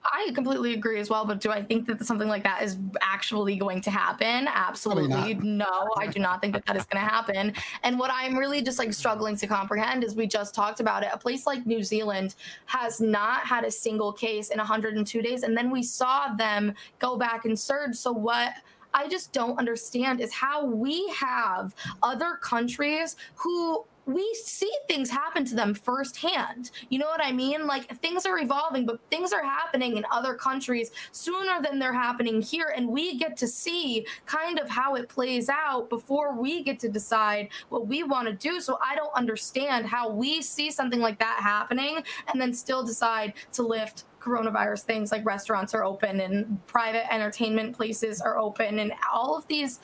[0.05, 3.57] I completely agree as well, but do I think that something like that is actually
[3.57, 4.49] going to happen?
[4.49, 5.91] Absolutely no.
[5.97, 7.53] I do not think that that is going to happen.
[7.83, 11.11] And what I'm really just like struggling to comprehend is we just talked about it.
[11.13, 12.35] A place like New Zealand
[12.67, 17.17] has not had a single case in 102 days, and then we saw them go
[17.17, 17.95] back and surge.
[17.95, 18.53] So what?
[18.95, 25.45] I just don't understand is how we have other countries who we see things happen
[25.45, 26.71] to them firsthand.
[26.89, 27.67] You know what I mean?
[27.67, 32.43] Like things are evolving, but things are happening in other countries sooner than they're happening
[32.43, 32.73] here.
[32.77, 36.89] And we get to see kind of how it plays out before we get to
[36.89, 38.61] decide what we want to do.
[38.61, 43.35] So I don't understand how we see something like that happening and then still decide
[43.53, 48.93] to lift coronavirus things like restaurants are open and private entertainment places are open and
[49.13, 49.81] all of these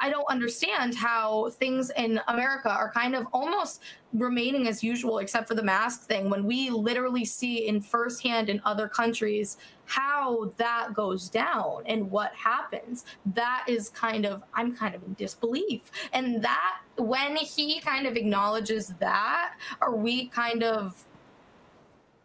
[0.00, 3.82] I don't understand how things in America are kind of almost
[4.12, 8.60] remaining as usual, except for the mask thing, when we literally see in firsthand in
[8.64, 13.04] other countries how that goes down and what happens.
[13.34, 15.90] That is kind of, I'm kind of in disbelief.
[16.12, 21.04] And that, when he kind of acknowledges that, are we kind of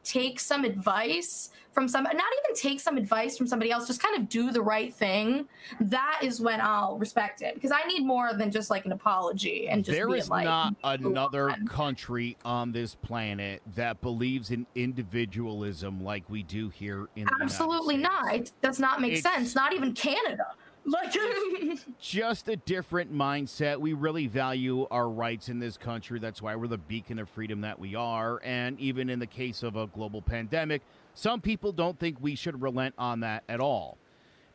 [0.04, 4.18] take some advice from some not even take some advice from somebody else just kind
[4.18, 5.48] of do the right thing
[5.80, 9.68] that is when i'll respect it because i need more than just like an apology
[9.70, 11.68] and just there is like, not another on.
[11.68, 18.34] country on this planet that believes in individualism like we do here in absolutely not
[18.34, 20.48] it does not make it's, sense not even canada
[20.86, 21.16] like
[22.00, 23.78] just a different mindset.
[23.78, 26.20] We really value our rights in this country.
[26.20, 28.42] That's why we're the beacon of freedom that we are.
[28.44, 30.82] And even in the case of a global pandemic,
[31.14, 33.98] some people don't think we should relent on that at all.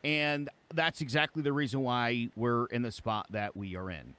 [0.05, 4.14] And that's exactly the reason why we're in the spot that we are in.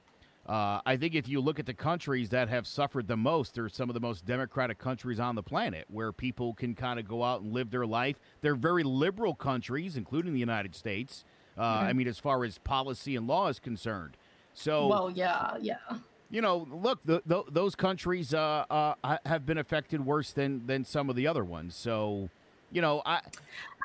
[0.48, 3.68] Uh, I think if you look at the countries that have suffered the most, they're
[3.68, 7.22] some of the most democratic countries on the planet where people can kind of go
[7.22, 8.18] out and live their life.
[8.40, 11.24] They're very liberal countries, including the United States.
[11.56, 11.86] Uh, mm-hmm.
[11.86, 14.16] I mean, as far as policy and law is concerned.
[14.54, 15.76] So, well, yeah, yeah.
[16.30, 20.84] You know, look, the, the, those countries uh, uh, have been affected worse than than
[20.84, 21.74] some of the other ones.
[21.74, 22.28] So,
[22.70, 23.20] you know, I.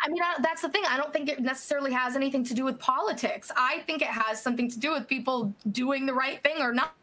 [0.05, 0.83] I mean, that's the thing.
[0.89, 3.49] I don't think it necessarily has anything to do with politics.
[3.55, 6.93] I think it has something to do with people doing the right thing or not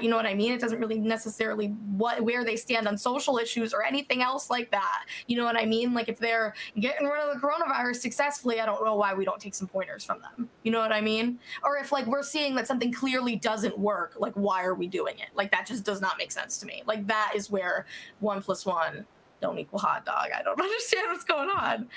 [0.00, 0.52] You know what I mean?
[0.52, 4.70] It doesn't really necessarily what where they stand on social issues or anything else like
[4.70, 5.04] that.
[5.26, 5.94] You know what I mean?
[5.94, 9.40] Like if they're getting rid of the coronavirus successfully, I don't know why we don't
[9.40, 10.48] take some pointers from them.
[10.62, 11.38] You know what I mean?
[11.64, 15.18] Or if like we're seeing that something clearly doesn't work, like why are we doing
[15.18, 15.28] it?
[15.34, 16.82] Like that just does not make sense to me.
[16.86, 17.86] Like that is where
[18.20, 19.06] one plus one
[19.40, 20.28] don't equal hot dog.
[20.36, 21.88] I don't understand what's going on.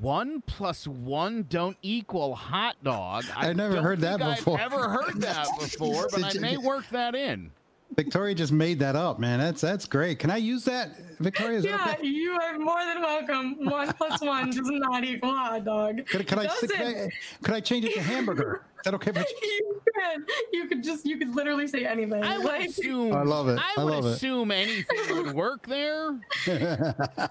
[0.00, 3.24] One plus one don't equal hot dog.
[3.36, 4.58] I, I never heard that before.
[4.58, 7.52] I've ever heard that before, but I may work that in.
[7.96, 9.40] Victoria just made that up, man.
[9.40, 10.18] That's that's great.
[10.18, 11.60] Can I use that, Victoria?
[11.60, 12.06] yeah, okay?
[12.06, 13.64] you are more than welcome.
[13.64, 16.06] One plus one does not equal hot dog.
[16.06, 17.08] Can, can I, can I
[17.42, 18.62] can I change it to hamburger?
[18.80, 19.12] Is that okay?
[19.14, 20.22] you could.
[20.52, 21.04] You could just.
[21.04, 22.22] You could literally say anything.
[22.22, 23.12] I would like, assume.
[23.12, 23.58] I love it.
[23.58, 24.54] I, I would assume it.
[24.68, 26.18] anything would work there.
[26.46, 27.28] I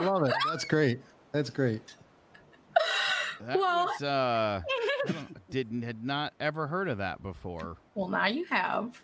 [0.00, 0.34] love it.
[0.46, 1.00] That's great.
[1.32, 1.94] That's great.
[3.42, 4.60] That well, was, uh,
[5.50, 7.78] didn't had not ever heard of that before.
[7.94, 9.00] Well, now you have.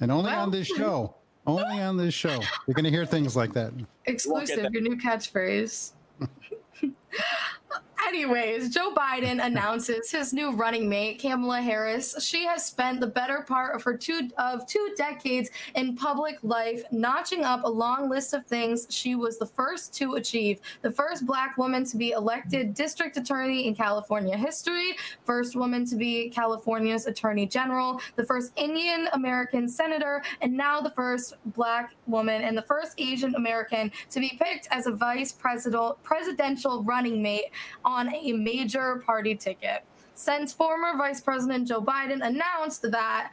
[0.00, 1.14] And only well, on this show.
[1.46, 2.40] Only on this show.
[2.66, 3.72] You're going to hear things like that.
[4.04, 5.92] Exclusive, your new catchphrase.
[8.06, 12.16] Anyways, Joe Biden announces his new running mate, Kamala Harris.
[12.24, 16.82] She has spent the better part of her two of two decades in public life,
[16.90, 20.60] notching up a long list of things she was the first to achieve.
[20.82, 25.96] The first black woman to be elected district attorney in California history, first woman to
[25.96, 32.42] be California's attorney general, the first Indian American senator, and now the first black woman
[32.42, 37.50] and the first Asian American to be picked as a vice president presidential running mate
[37.90, 39.84] on a major party ticket.
[40.14, 43.32] Since former Vice President Joe Biden announced that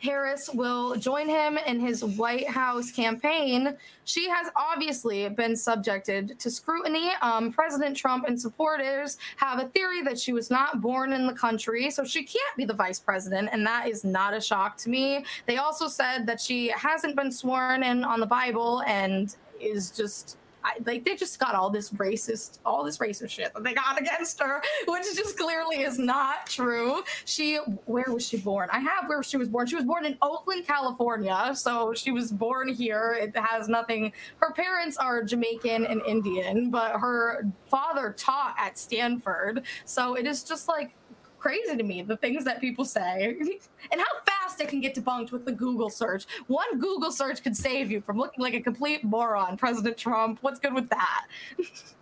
[0.00, 6.50] Harris will join him in his White House campaign, she has obviously been subjected to
[6.50, 7.10] scrutiny.
[7.20, 11.32] Um, President Trump and supporters have a theory that she was not born in the
[11.32, 14.88] country, so she can't be the vice president, and that is not a shock to
[14.88, 15.24] me.
[15.46, 20.38] They also said that she hasn't been sworn in on the Bible and is just
[20.64, 24.00] I, like they just got all this racist, all this racist shit that they got
[24.00, 27.02] against her, which just clearly is not true.
[27.24, 28.68] She, where was she born?
[28.72, 29.66] I have where she was born.
[29.66, 33.16] She was born in Oakland, California, so she was born here.
[33.20, 34.12] It has nothing.
[34.38, 40.42] Her parents are Jamaican and Indian, but her father taught at Stanford, so it is
[40.42, 40.94] just like
[41.38, 43.36] crazy to me the things that people say
[43.92, 46.26] and how fast it can get debunked with the Google search.
[46.46, 49.56] One Google search could save you from looking like a complete moron.
[49.56, 51.26] President Trump, what's good with that?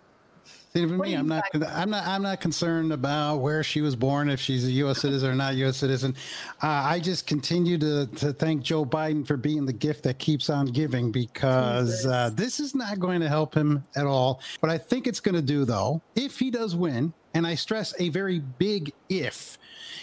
[0.76, 4.28] See, for me, I'm not, I'm not, I'm not concerned about where she was born,
[4.28, 5.00] if she's a U.S.
[5.00, 5.78] citizen or not U.S.
[5.78, 6.14] citizen.
[6.62, 10.50] Uh, I just continue to to thank Joe Biden for being the gift that keeps
[10.50, 14.42] on giving, because uh, this is not going to help him at all.
[14.60, 17.94] What I think it's going to do, though, if he does win, and I stress
[17.98, 19.58] a very big if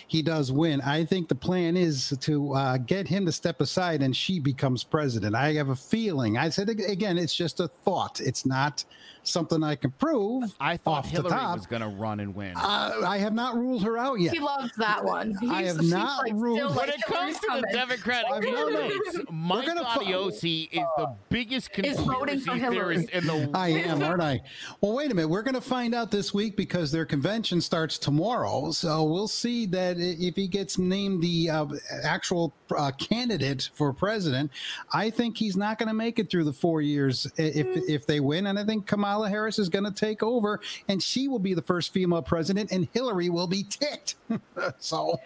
[0.08, 0.82] he does win.
[0.82, 4.84] I think the plan is to uh, get him to step aside and she becomes
[4.84, 5.36] president.
[5.36, 6.38] I have a feeling.
[6.38, 8.22] I said again, it's just a thought.
[8.22, 8.86] It's not
[9.24, 10.54] something I can prove.
[10.60, 12.54] I thought Hillary was going to run and win.
[12.56, 14.34] Uh, I have not ruled her out yet.
[14.34, 15.36] He loves that one.
[15.40, 16.76] He's, I have not like, ruled.
[16.76, 23.26] When it comes to the Democratic candidates, Mike Gaudiosi is the biggest conspiracy theorist in
[23.26, 23.56] the world.
[23.56, 24.42] I am, aren't I?
[24.82, 25.30] Well, wait a minute.
[25.30, 28.72] We're going to find out this week because their convention starts tomorrow.
[28.72, 31.66] So we'll see that if he gets named the uh,
[32.04, 34.52] actual uh, candidate for president,
[34.92, 37.82] I think he's not going to make it through the four years if mm.
[37.88, 38.48] if they win.
[38.48, 41.62] And I think Kamala Harris is going to take over, and she will be the
[41.62, 44.16] first female president, and Hillary will be ticked.
[44.80, 45.20] so,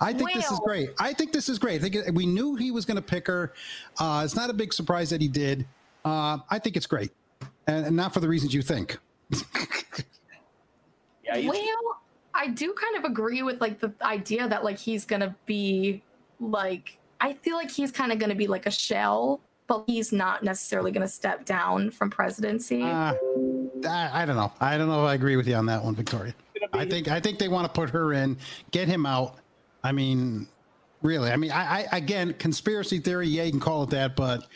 [0.00, 0.40] I think well.
[0.40, 0.90] this is great.
[0.98, 1.84] I think this is great.
[1.84, 3.52] I think we knew he was going to pick her.
[3.98, 5.66] Uh, it's not a big surprise that he did.
[6.04, 7.10] Uh, I think it's great,
[7.66, 8.96] and, and not for the reasons you think.
[11.22, 12.00] yeah, well,
[12.34, 16.02] I do kind of agree with like the idea that like he's gonna be
[16.40, 20.42] like I feel like he's kind of gonna be like a shell, but he's not
[20.42, 22.82] necessarily gonna step down from presidency.
[22.82, 23.14] Uh,
[23.86, 24.52] I, I don't know.
[24.60, 26.34] I don't know if I agree with you on that one, Victoria.
[26.72, 28.36] I think I think they want to put her in,
[28.72, 29.36] get him out.
[29.84, 30.48] I mean,
[31.02, 31.30] really.
[31.30, 33.28] I mean, I, I again, conspiracy theory.
[33.28, 34.48] Yeah, you can call it that, but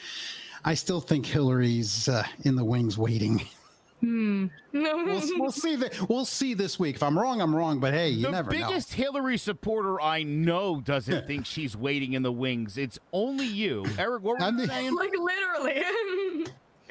[0.64, 3.46] I still think Hillary's uh, in the wings waiting.
[4.02, 4.46] Hmm.
[4.72, 6.08] we'll, we'll, see that.
[6.08, 6.96] We'll see this week.
[6.96, 7.78] If I'm wrong, I'm wrong.
[7.78, 8.58] But hey, you the never know.
[8.58, 12.76] The biggest Hillary supporter I know doesn't think she's waiting in the wings.
[12.76, 14.24] It's only you, Eric.
[14.24, 14.96] What were you saying?
[14.96, 15.84] Like literally,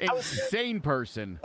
[0.00, 1.38] insane person.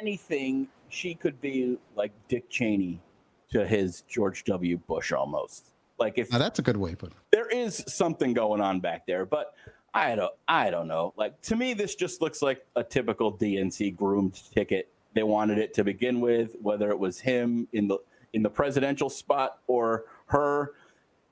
[0.00, 2.98] Anything, she could be like Dick Cheney
[3.50, 4.78] to his George W.
[4.78, 5.66] Bush almost.
[5.98, 7.12] Like if now that's a good way but.
[7.30, 9.52] There is something going on back there, but
[9.92, 11.12] I don't I don't know.
[11.16, 14.88] Like to me, this just looks like a typical DNC groomed ticket.
[15.14, 17.98] They wanted it to begin with, whether it was him in the
[18.32, 20.74] in the presidential spot or her.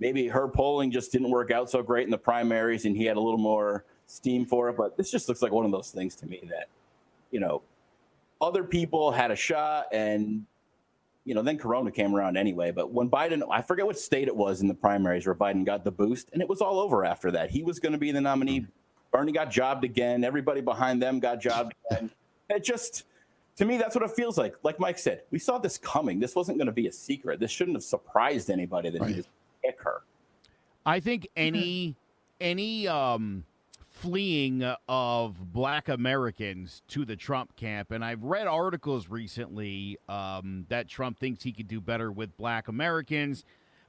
[0.01, 3.17] Maybe her polling just didn't work out so great in the primaries, and he had
[3.17, 4.77] a little more steam for it.
[4.77, 6.69] But this just looks like one of those things to me that,
[7.31, 7.63] you know,
[8.41, 10.47] other people had a shot and
[11.29, 12.70] you know, then Corona came around anyway.
[12.70, 15.85] But when Biden, I forget what state it was in the primaries where Biden got
[15.85, 17.51] the boost, and it was all over after that.
[17.51, 18.66] He was going to be the nominee.
[19.12, 20.24] Bernie got jobbed again.
[20.24, 22.11] Everybody behind them got jobbed again.
[22.49, 23.05] It just,
[23.57, 24.55] to me, that's what it feels like.
[24.62, 26.18] Like Mike said, we saw this coming.
[26.18, 27.41] This wasn't going to be a secret.
[27.41, 29.11] This shouldn't have surprised anybody that right.
[29.11, 29.29] he was
[29.62, 30.01] pick her.
[30.87, 31.95] I think any
[32.41, 33.45] any um,
[33.99, 40.88] fleeing of Black Americans to the Trump camp, and I've read articles recently um, that
[40.88, 43.44] Trump thinks he could do better with Black Americans.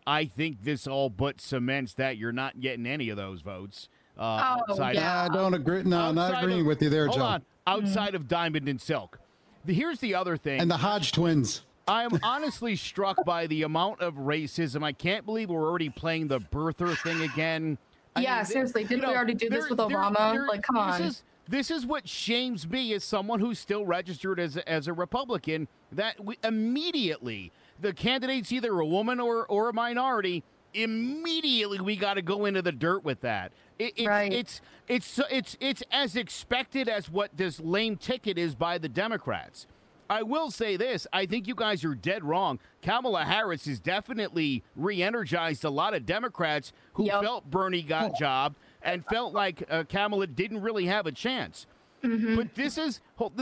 [0.07, 3.89] I think this all but cements that you're not getting any of those votes.
[4.17, 5.25] Uh, oh, yeah.
[5.25, 5.83] Of, I don't agree.
[5.83, 7.21] No, I'm not agreeing of, with you there, John.
[7.67, 8.15] On, outside mm-hmm.
[8.15, 9.19] of Diamond and Silk.
[9.67, 10.59] Here's the other thing.
[10.59, 11.63] And the Hodge twins.
[11.87, 14.83] I'm honestly struck by the amount of racism.
[14.83, 17.77] I can't believe we're already playing the birther thing again.
[18.19, 18.83] I yeah, mean, seriously.
[18.83, 20.33] Didn't know, we already do this with Obama?
[20.33, 21.01] There, like, come on.
[21.01, 24.93] This is, this is what shames me as someone who's still registered as, as a
[24.93, 27.51] Republican that we, immediately
[27.81, 30.43] the candidate's either a woman or, or a minority.
[30.73, 33.51] Immediately, we got to go into the dirt with that.
[33.79, 34.31] It, it's, right.
[34.31, 39.65] it's it's it's it's as expected as what this lame ticket is by the Democrats.
[40.09, 42.59] I will say this: I think you guys are dead wrong.
[42.81, 47.21] Kamala Harris has definitely re-energized a lot of Democrats who yep.
[47.21, 51.67] felt Bernie got jobbed and felt like uh, Kamala didn't really have a chance.
[52.03, 52.35] Mm-hmm.
[52.35, 53.01] But this is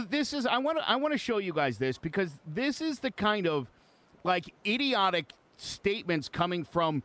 [0.10, 3.00] this is I want to I want to show you guys this because this is
[3.00, 3.68] the kind of
[4.24, 7.04] like idiotic statements coming from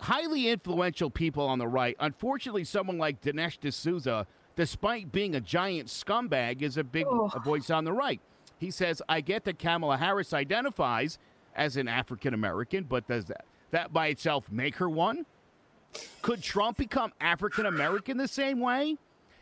[0.00, 1.96] highly influential people on the right.
[2.00, 7.28] Unfortunately, someone like Dinesh D'Souza, despite being a giant scumbag, is a big oh.
[7.44, 8.20] voice on the right.
[8.60, 11.18] He says, I get that Kamala Harris identifies
[11.56, 15.24] as an African American, but does that, that by itself make her one?
[16.20, 18.98] Could Trump become African American the same way?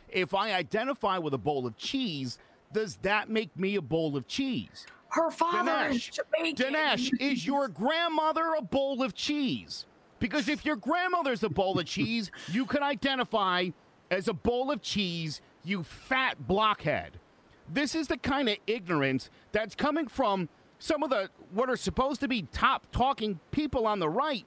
[0.08, 2.38] If I identify with a bowl of cheese,
[2.72, 4.86] does that make me a bowl of cheese?
[5.08, 6.74] Her father Dinesh, is Jamaican.
[6.74, 9.84] Dinesh, is your grandmother a bowl of cheese?
[10.20, 13.68] Because if your grandmother's a bowl of cheese, you can identify
[14.10, 17.18] as a bowl of cheese, you fat blockhead.
[17.72, 20.48] This is the kind of ignorance that's coming from
[20.78, 24.44] some of the what are supposed to be top talking people on the right.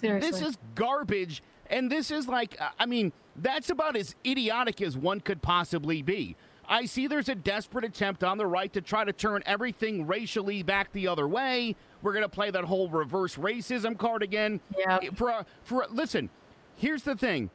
[0.00, 0.30] Seriously.
[0.30, 1.42] This is garbage.
[1.68, 6.02] And this is like, uh, I mean, that's about as idiotic as one could possibly
[6.02, 6.36] be.
[6.68, 10.62] I see there's a desperate attempt on the right to try to turn everything racially
[10.62, 11.74] back the other way.
[12.02, 14.60] We're going to play that whole reverse racism card again.
[14.78, 14.98] Yeah.
[15.14, 16.30] For for listen,
[16.76, 17.50] here's the thing: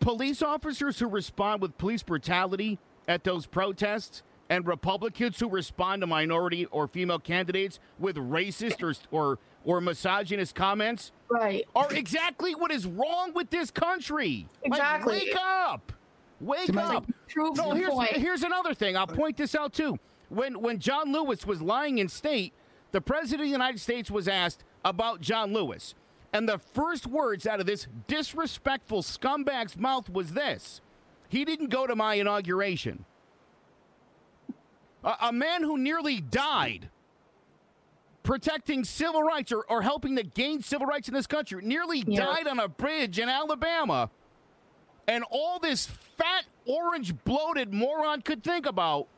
[0.00, 6.06] police officers who respond with police brutality at those protests, and Republicans who respond to
[6.06, 12.70] minority or female candidates with racist or or or misogynist comments, right, are exactly what
[12.70, 14.46] is wrong with this country.
[14.62, 15.14] Exactly.
[15.14, 15.92] Like, wake up.
[16.40, 17.06] Wake up!
[17.36, 18.12] no, here's, point.
[18.12, 18.96] here's another thing.
[18.96, 19.98] I'll point this out too.
[20.28, 22.52] When when John Lewis was lying in state,
[22.92, 25.94] the president of the United States was asked about John Lewis,
[26.32, 30.82] and the first words out of this disrespectful scumbag's mouth was this:
[31.28, 33.06] "He didn't go to my inauguration."
[35.04, 36.88] A, a man who nearly died
[38.22, 42.46] protecting civil rights or, or helping to gain civil rights in this country nearly died
[42.46, 44.10] on a bridge in Alabama
[45.06, 49.08] and all this fat, orange, bloated moron could think about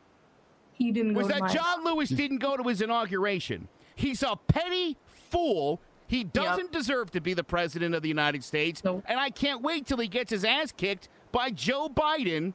[0.73, 3.69] he didn't was that John Lewis didn't go to his inauguration.
[3.95, 4.97] He's a petty
[5.31, 5.81] fool.
[6.07, 6.73] He doesn't yep.
[6.73, 8.85] deserve to be the president of the United States.
[8.85, 9.03] Nope.
[9.07, 12.53] And I can't wait till he gets his ass kicked by Joe Biden,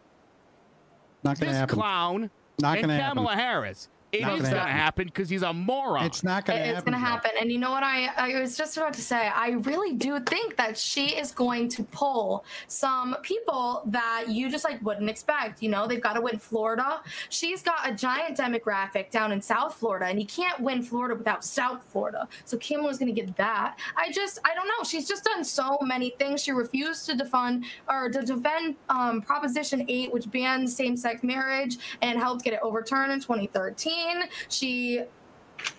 [1.23, 1.75] Not this happen.
[1.75, 2.29] clown,
[2.61, 3.39] Not and Kamala happen.
[3.39, 3.89] Harris.
[4.11, 6.05] It not is going to happen because he's a moron.
[6.05, 6.77] It's not going to happen.
[6.77, 7.31] It's going to happen.
[7.39, 7.83] And you know what?
[7.83, 11.69] I, I was just about to say, I really do think that she is going
[11.69, 15.63] to pull some people that you just like wouldn't expect.
[15.63, 17.01] You know, they've got to win Florida.
[17.29, 21.45] She's got a giant demographic down in South Florida, and you can't win Florida without
[21.45, 22.27] South Florida.
[22.43, 23.79] So Kamala's going to get that.
[23.95, 24.83] I just, I don't know.
[24.83, 26.43] She's just done so many things.
[26.43, 31.77] She refused to defund or to defend um, Proposition 8, which bans same sex marriage
[32.01, 34.00] and helped get it overturned in 2013.
[34.49, 35.03] She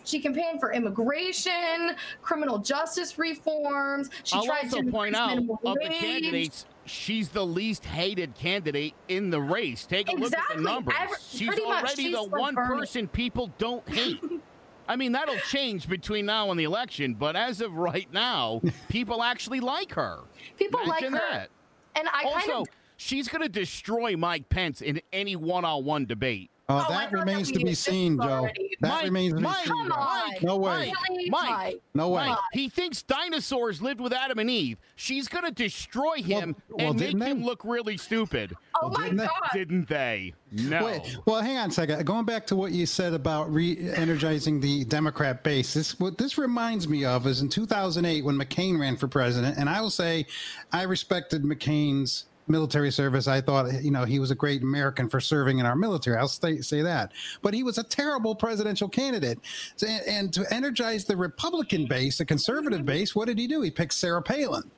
[0.04, 4.10] she campaigned for immigration, criminal justice reforms.
[4.24, 8.94] She I'll tried also to point out of the candidates, she's the least hated candidate
[9.08, 9.86] in the race.
[9.86, 10.22] Take a exactly.
[10.22, 10.94] look at the numbers.
[11.00, 12.80] Every, she's already she's the one Bernie.
[12.80, 14.20] person people don't hate.
[14.88, 19.22] I mean, that'll change between now and the election, but as of right now, people
[19.22, 20.20] actually like her.
[20.58, 21.30] People Imagine like her.
[21.30, 21.50] That.
[21.94, 22.66] And I also, kind of
[22.96, 26.50] she's going to destroy Mike Pence in any one-on-one debate.
[26.72, 28.48] Oh, oh that remains to be seen, Joe.
[28.80, 29.88] That Mike, remains to be Mike, seen.
[29.88, 30.92] Mike, no way.
[31.08, 32.28] Mike, Mike, no way.
[32.28, 34.78] Mike, he thinks dinosaurs lived with Adam and Eve.
[34.96, 37.30] She's going to destroy him well, well, and make they?
[37.30, 38.56] him look really stupid.
[38.82, 39.30] Oh well, my didn't God.
[39.52, 39.58] They?
[39.58, 40.34] Didn't they?
[40.52, 40.84] No.
[40.84, 42.04] Wait, well, hang on a second.
[42.04, 46.88] Going back to what you said about re-energizing the Democrat base, this what this reminds
[46.88, 50.26] me of is in 2008 when McCain ran for president, and I will say,
[50.72, 53.28] I respected McCain's military service.
[53.28, 56.16] I thought, you know, he was a great American for serving in our military.
[56.16, 57.12] I'll say, say that.
[57.42, 59.38] But he was a terrible presidential candidate.
[59.76, 63.62] So, and, and to energize the Republican base, the conservative base, what did he do?
[63.62, 64.70] He picked Sarah Palin.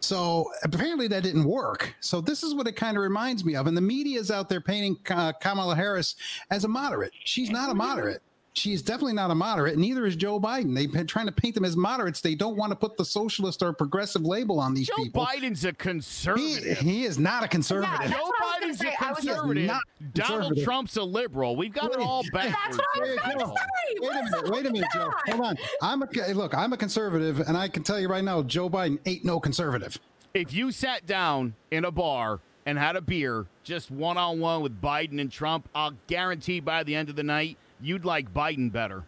[0.00, 1.94] So apparently that didn't work.
[2.00, 3.68] So this is what it kind of reminds me of.
[3.68, 6.16] And the media is out there painting uh, Kamala Harris
[6.50, 7.12] as a moderate.
[7.24, 8.20] She's not a moderate.
[8.54, 9.78] She's definitely not a moderate.
[9.78, 10.74] Neither is Joe Biden.
[10.74, 12.20] They've been trying to paint them as moderates.
[12.20, 15.24] They don't want to put the socialist or progressive label on these Joe people.
[15.24, 16.78] Joe Biden's a conservative.
[16.78, 17.98] He, he is not a conservative.
[18.02, 19.66] Yeah, Joe Biden's a conservative.
[19.66, 19.82] Donald
[20.12, 20.64] conservative.
[20.64, 21.56] Trump's a liberal.
[21.56, 22.56] We've got it all backwards.
[22.66, 23.98] That's what I was about to say.
[24.00, 24.50] Wait a minute.
[24.50, 25.10] Wait a minute, Joe.
[25.28, 25.56] Hold on.
[25.80, 26.54] I'm a look.
[26.54, 29.98] I'm a conservative, and I can tell you right now, Joe Biden ain't no conservative.
[30.34, 34.62] If you sat down in a bar and had a beer, just one on one
[34.62, 38.70] with Biden and Trump, I'll guarantee by the end of the night, you'd like Biden
[38.72, 39.04] better.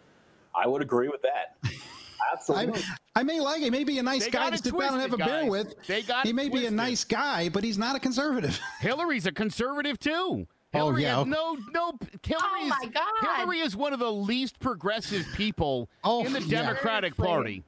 [0.55, 1.57] I would agree with that.
[1.65, 2.81] I, Absolutely.
[3.15, 3.61] I may like.
[3.61, 5.41] He may be a nice They guy to it sit down and have a twisted,
[5.41, 5.75] beer with.
[5.87, 8.59] They got he it may be a nice guy, but he's not a conservative.
[8.79, 10.47] Hillary's a conservative too.
[10.73, 11.93] Oh, Hillary yeah, no, no.
[12.23, 13.37] Hillary Oh, is, my God.
[13.37, 16.41] Hillary is one of the least progressive people Oh, in the.
[16.41, 17.25] Democratic Seriously.
[17.33, 17.63] Party.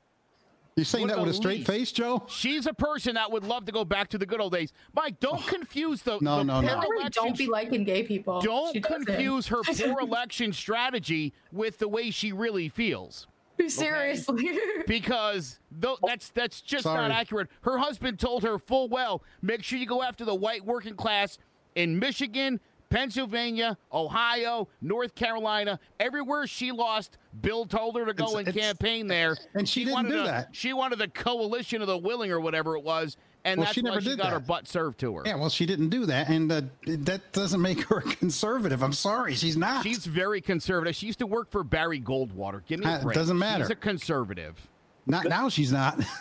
[0.78, 1.67] You're saying that with a straight least.
[1.71, 2.23] face, Joe?
[2.30, 4.71] She's a person that would love to go back to the good old days.
[4.95, 6.67] Mike, don't confuse the, No, the no, no.
[6.67, 8.39] Hillary election don't be liking gay people.
[8.41, 9.05] Don't She doesn't.
[9.05, 13.28] confuse her poor election strategy with the way she really feels.
[13.67, 14.59] Seriously.
[14.88, 16.95] Because tho- that's that's just Sorry.
[17.01, 17.49] not accurate.
[17.63, 21.38] Her husband told her full well, make sure you go after the white working class
[21.75, 22.59] in Michigan,
[22.89, 27.17] Pennsylvania, Ohio, North Carolina, everywhere she lost.
[27.41, 30.21] Bill told her to go It's- and it's- campaign there, and she didn't wanted do
[30.21, 30.49] a- that.
[30.51, 33.81] She wanted the coalition of the willing or whatever it was, and Well, that's she
[33.81, 34.33] why she did got that.
[34.33, 35.23] her butt served to her.
[35.25, 38.81] Yeah, well, she didn't do that, and uh, that doesn't make her a conservative.
[38.83, 39.83] I'm sorry, she's not.
[39.83, 40.95] She's very conservative.
[40.95, 42.65] She used to work for Barry Goldwater.
[42.65, 43.15] Give me a Uh, break.
[43.15, 43.65] doesn't matter.
[43.65, 44.67] She's a conservative.
[45.05, 45.47] not now.
[45.49, 45.99] She's not.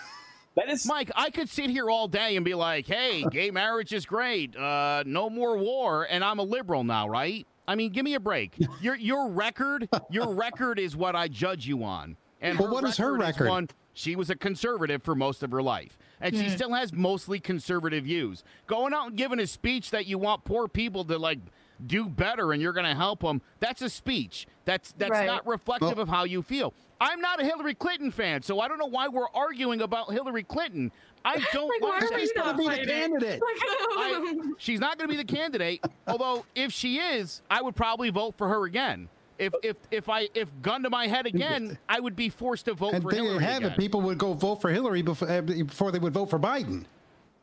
[0.56, 3.92] that is Mike, I could sit here all day and be like, "Hey, gay marriage
[3.92, 4.56] is great.
[4.56, 7.46] Uh, no more war," and I'm a liberal now, right?
[7.68, 8.54] I mean, give me a break.
[8.80, 12.16] Your your record, your record is what I judge you on.
[12.40, 13.48] And Well, what is her record?
[13.48, 17.40] one, she was a conservative for most of her life, and she still has mostly
[17.40, 18.44] conservative views.
[18.66, 21.38] Going out and giving a speech that you want poor people to like
[21.84, 23.42] do better and you're going to help them.
[23.60, 24.46] That's a speech.
[24.64, 25.26] That's that's Right.
[25.26, 26.72] not reflective Well- of how you feel.
[26.98, 30.44] I'm not a Hillary Clinton fan, so I don't know why we're arguing about Hillary
[30.44, 30.90] Clinton.
[31.26, 33.42] I don't Like, why want are to gonna be the candidate.
[33.44, 35.84] I, she's not going to be the candidate.
[36.06, 39.08] Although if she is, I would probably vote for her again.
[39.38, 42.72] If if if I if gun to my head again, I would be forced to
[42.72, 43.72] vote and for there you Hillary have again.
[43.72, 43.78] it.
[43.78, 46.84] People would go vote for Hillary before, uh, before they would vote for Biden.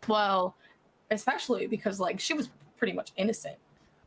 [0.07, 0.55] well,
[1.11, 3.57] especially because like she was pretty much innocent.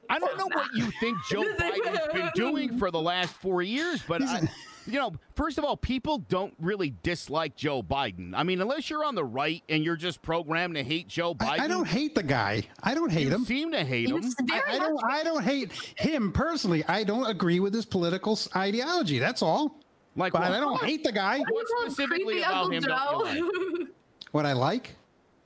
[0.08, 4.02] I don't know what you think Joe Biden's been doing for the last four years,
[4.06, 4.48] but I,
[4.86, 8.32] you know, first of all, people don't really dislike Joe Biden.
[8.34, 11.60] I mean, unless you're on the right and you're just programmed to hate Joe Biden.
[11.60, 12.62] I, I don't hate the guy.
[12.82, 13.44] I don't hate you him.
[13.44, 14.22] seem to hate him.
[14.50, 15.00] I, I don't.
[15.10, 16.84] I don't hate him personally.
[16.86, 19.18] I don't agree with his political ideology.
[19.18, 19.80] That's all.
[20.16, 21.38] Like, But what, I don't hate the guy.
[21.40, 23.88] what You call him specifically about him don't you like?
[24.32, 24.96] What I like.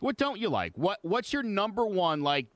[0.01, 0.73] What don't you like?
[0.77, 2.47] What What's your number one like?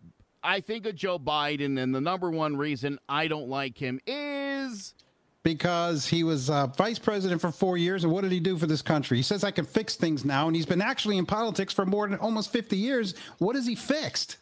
[0.44, 4.94] I think of Joe Biden, and the number one reason I don't like him is
[5.42, 8.04] because he was uh, vice president for four years.
[8.04, 9.16] And what did he do for this country?
[9.16, 10.46] He says, I can fix things now.
[10.46, 13.14] And he's been actually in politics for more than almost 50 years.
[13.38, 14.36] What has he fixed?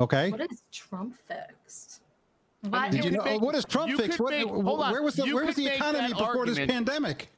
[0.00, 0.30] Okay.
[0.30, 2.00] What is Trump fixed?
[2.62, 4.20] mean, What- Did you could know make- what has Trump fixed?
[4.20, 4.92] What, make- hold on.
[4.92, 7.28] where was the where was the economy that before this pandemic?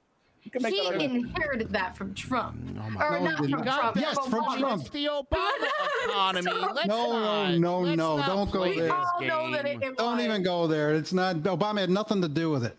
[0.52, 0.60] You
[0.98, 2.56] he inherited that from Trump.
[2.78, 3.64] Oh or No, not from didn't.
[3.64, 3.96] Trump.
[3.96, 4.58] Yes, from Obama.
[4.58, 4.80] Trump.
[4.82, 5.68] It's the Obama
[6.04, 6.52] economy.
[6.52, 8.74] Let's No, no, not, no, let's no, don't go there.
[8.74, 9.92] this all know that it, game.
[9.92, 10.94] it Don't even go there.
[10.94, 12.78] It's not Obama had nothing to do with it.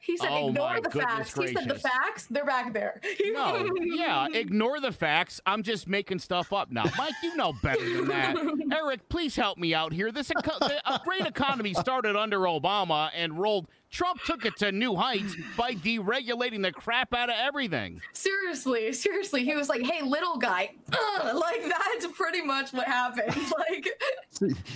[0.00, 1.34] He said, Oh, ignore my the goodness facts.
[1.38, 3.00] He said the facts, they're back there.
[3.32, 5.40] No, yeah, ignore the facts.
[5.46, 6.84] I'm just making stuff up now.
[6.98, 8.36] Mike, you know better than that.
[8.72, 10.10] Eric, please help me out here.
[10.10, 13.68] This eco- a great economy started under Obama and rolled.
[13.92, 18.00] Trump took it to new heights by deregulating the crap out of everything.
[18.14, 19.44] seriously, seriously.
[19.44, 20.70] He was like, hey, little guy.
[20.90, 23.34] Ugh, like, that's pretty much what happened.
[23.70, 23.88] Like,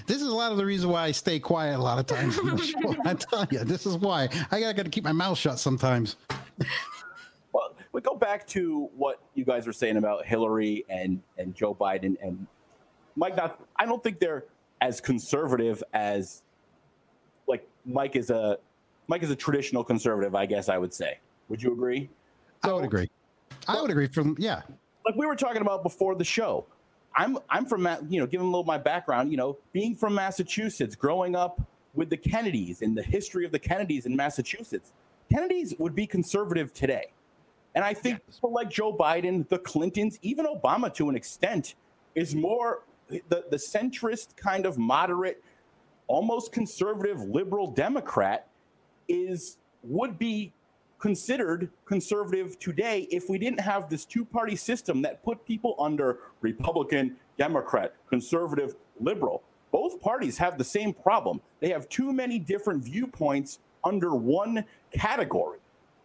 [0.07, 2.39] This is a lot of the reason why I stay quiet a lot of times
[2.39, 2.95] on the show.
[3.05, 6.17] I tell you, this is why I gotta, gotta keep my mouth shut sometimes.
[7.53, 11.75] Well, we go back to what you guys were saying about Hillary and and Joe
[11.75, 12.47] Biden and
[13.17, 13.35] Mike.
[13.37, 14.45] Not, I don't think they're
[14.83, 16.43] as conservative as
[17.49, 18.59] like Mike is a
[19.09, 20.35] Mike is a traditional conservative.
[20.35, 21.19] I guess I would say.
[21.49, 22.09] Would you agree?
[22.63, 23.11] I would agree.
[23.69, 24.09] I would agree.
[24.09, 24.63] From yeah,
[25.05, 26.67] like we were talking about before the show.
[27.17, 29.31] I'm I'm from you know, giving a little my background.
[29.31, 31.61] You know, being from Massachusetts, growing up
[31.95, 34.93] with the Kennedys and the history of the Kennedys in Massachusetts.
[35.33, 37.07] Kennedys would be conservative today,
[37.75, 38.37] And I think yes.
[38.37, 41.75] people like Joe Biden, the Clintons, even Obama to an extent,
[42.15, 45.43] is more the, the centrist kind of moderate,
[46.07, 48.47] almost conservative liberal Democrat
[49.09, 50.53] is would be
[50.99, 56.19] considered conservative today if we didn't have this two party system that put people under
[56.41, 59.43] Republican, Democrat, conservative, liberal.
[59.73, 61.41] Both parties have the same problem.
[61.61, 65.59] They have too many different viewpoints under one category.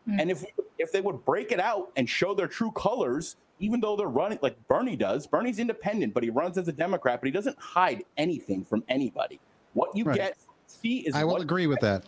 [0.08, 0.20] Mm-hmm.
[0.20, 0.46] And if
[0.78, 4.40] if they would break it out and show their true colors, even though they're running
[4.42, 8.04] like Bernie does, Bernie's independent, but he runs as a Democrat, but he doesn't hide
[8.18, 9.40] anything from anybody.
[9.74, 10.18] What you right.
[10.18, 10.38] get
[10.68, 12.04] see is I will agree with that.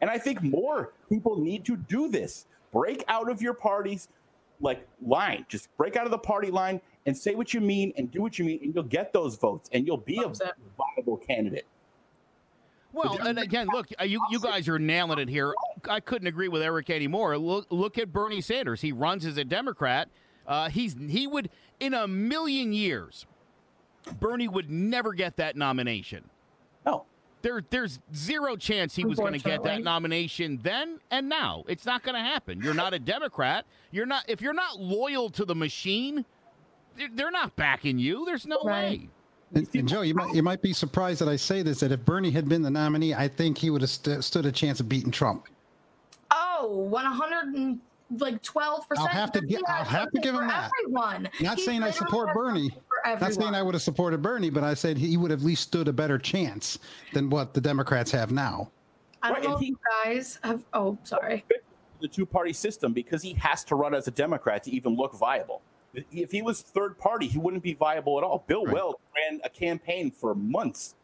[0.00, 2.46] And I think more people need to do this.
[2.72, 4.08] Break out of your party's
[4.60, 5.46] like line.
[5.48, 8.38] Just break out of the party line and say what you mean and do what
[8.38, 10.28] you mean, and you'll get those votes and you'll be a
[10.76, 11.66] viable candidate.
[12.92, 15.54] Well, and again, look, uh, you you guys are nailing it here.
[15.88, 17.36] I couldn't agree with Eric anymore.
[17.36, 18.80] Look look at Bernie Sanders.
[18.80, 20.08] He runs as a Democrat.
[20.46, 23.26] Uh, he's he would in a million years,
[24.18, 26.30] Bernie would never get that nomination.
[26.86, 27.04] No
[27.42, 31.64] there there's zero chance he was going to get that nomination then and now.
[31.68, 32.60] It's not going to happen.
[32.62, 33.64] You're not a Democrat.
[33.90, 36.24] You're not if you're not loyal to the machine,
[37.14, 38.24] they're not backing you.
[38.24, 39.00] There's no right.
[39.00, 39.08] way.
[39.54, 42.04] And, and, Joe, you might you might be surprised that I say this that if
[42.04, 44.88] Bernie had been the nominee, I think he would have st- stood a chance of
[44.88, 45.46] beating Trump.
[46.30, 47.78] Oh, 100
[48.16, 48.80] like 12%.
[48.96, 50.70] I'll have to, get, I'll have to give him that.
[50.82, 51.28] Everyone.
[51.40, 52.70] Not He's saying I support Bernie.
[53.14, 55.62] Not saying I would have supported Bernie, but I said he would have at least
[55.62, 56.78] stood a better chance
[57.12, 58.70] than what the Democrats have now.
[59.22, 60.64] I don't right, know if you guys have.
[60.72, 61.44] Oh, sorry.
[62.00, 65.14] The two party system because he has to run as a Democrat to even look
[65.14, 65.62] viable.
[66.12, 68.44] If he was third party, he wouldn't be viable at all.
[68.46, 68.74] Bill right.
[68.74, 70.94] Weld ran a campaign for months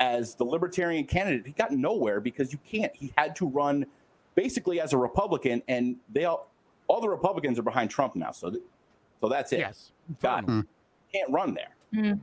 [0.00, 1.46] as the Libertarian candidate.
[1.46, 2.94] He got nowhere because you can't.
[2.94, 3.86] He had to run
[4.34, 6.50] basically as a Republican, and they all
[6.88, 8.32] all the Republicans are behind Trump now.
[8.32, 8.62] So, th-
[9.20, 9.60] so that's it.
[9.60, 10.66] Yes, got mm.
[11.12, 11.68] Can't run there.
[11.94, 12.20] Mm.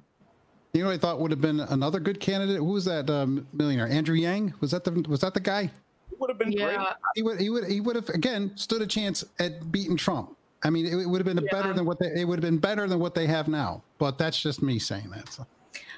[0.74, 2.58] You know, I thought would have been another good candidate.
[2.58, 3.88] Who was that um, millionaire?
[3.88, 5.64] Andrew Yang was that the was that the guy?
[6.10, 6.76] He would have been yeah.
[6.76, 6.88] great.
[7.16, 10.36] He would he would he would have again stood a chance at beating Trump.
[10.64, 11.52] I mean, it, it would have been yeah.
[11.52, 13.82] better than what they it would have been better than what they have now.
[13.98, 15.30] But that's just me saying that.
[15.30, 15.48] So.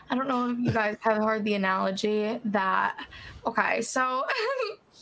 [0.09, 2.97] I don't know if you guys have heard the analogy that
[3.45, 4.25] okay, so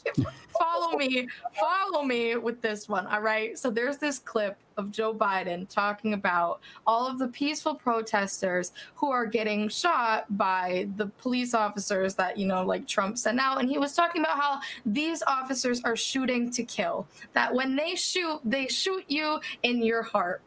[0.60, 1.28] follow me,
[1.60, 3.08] follow me with this one.
[3.08, 3.58] All right.
[3.58, 9.12] So there's this clip of Joe Biden talking about all of the peaceful protesters who
[9.12, 13.60] are getting shot by the police officers that, you know, like Trump sent out.
[13.60, 17.96] And he was talking about how these officers are shooting to kill, that when they
[17.96, 20.42] shoot, they shoot you in your heart.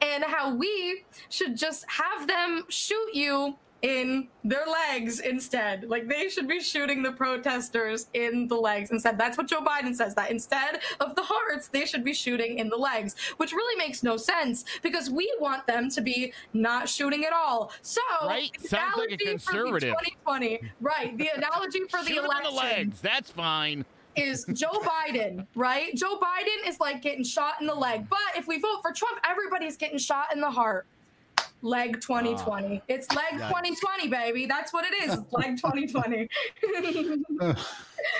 [0.00, 5.84] And how we should just have them shoot you in their legs instead.
[5.88, 9.18] Like they should be shooting the protesters in the legs instead.
[9.18, 10.14] That's what Joe Biden says.
[10.14, 14.02] That instead of the hearts, they should be shooting in the legs, which really makes
[14.02, 17.72] no sense because we want them to be not shooting at all.
[17.82, 19.90] So right, sounds like a conservative.
[19.90, 21.16] 2020, right?
[21.18, 22.44] The analogy for the election.
[22.44, 23.00] the legs.
[23.00, 25.94] That's fine is Joe Biden, right?
[25.96, 28.08] Joe Biden is like getting shot in the leg.
[28.10, 30.86] But if we vote for Trump, everybody's getting shot in the heart
[31.62, 32.66] leg 2020.
[32.66, 32.84] Uh, ah.
[32.88, 34.46] it's leg 2020, baby.
[34.46, 35.14] That's what it is.
[35.14, 36.28] It's leg 2020.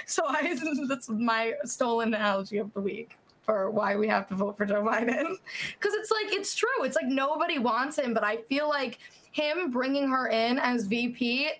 [0.06, 4.56] so I, that's my stolen analogy of the week for why we have to vote
[4.56, 5.36] for Joe Biden.
[5.74, 6.68] Because it's like, it's true.
[6.84, 8.98] It's like nobody wants him, but I feel like
[9.32, 11.50] him bringing her in as VP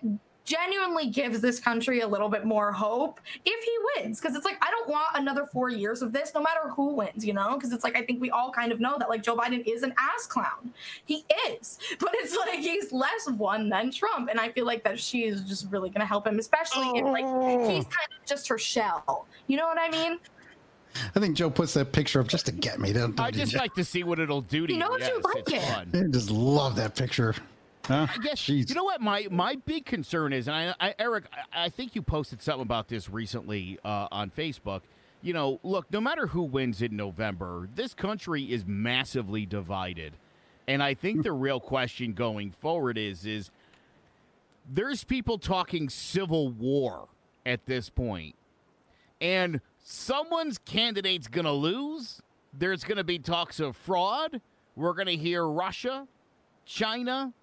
[0.45, 4.19] genuinely gives this country a little bit more hope if he wins.
[4.19, 7.25] Because it's like, I don't want another four years of this, no matter who wins,
[7.25, 7.55] you know?
[7.55, 9.83] Because it's like, I think we all kind of know that like Joe Biden is
[9.83, 10.73] an ass clown.
[11.05, 11.79] He is.
[11.99, 14.29] But it's like he's less one than Trump.
[14.29, 16.97] And I feel like that she is just really going to help him, especially oh.
[16.97, 17.69] if like oh.
[17.69, 19.25] he's kind of just her shell.
[19.47, 20.19] You know what I mean?
[21.15, 22.93] I think Joe puts that picture up just to get me.
[22.93, 24.79] Don't, I just like to see what it'll do to you.
[24.79, 25.61] You know, yes, you like it.
[25.61, 25.91] Fun.
[25.93, 27.35] I just love that picture.
[27.85, 28.07] Huh?
[28.09, 28.69] I guess Jeez.
[28.69, 31.95] you know what my my big concern is, and I, I Eric, I, I, think
[31.95, 34.81] you posted something about this recently uh, on Facebook.
[35.21, 40.13] You know, look, no matter who wins in November, this country is massively divided,
[40.65, 43.51] and I think the real question going forward is is
[44.71, 47.09] there's people talking civil war
[47.45, 48.35] at this point,
[49.19, 52.21] and someone's candidate's going to lose.
[52.53, 54.39] There's going to be talks of fraud.
[54.77, 56.07] We're going to hear Russia,
[56.65, 57.33] China,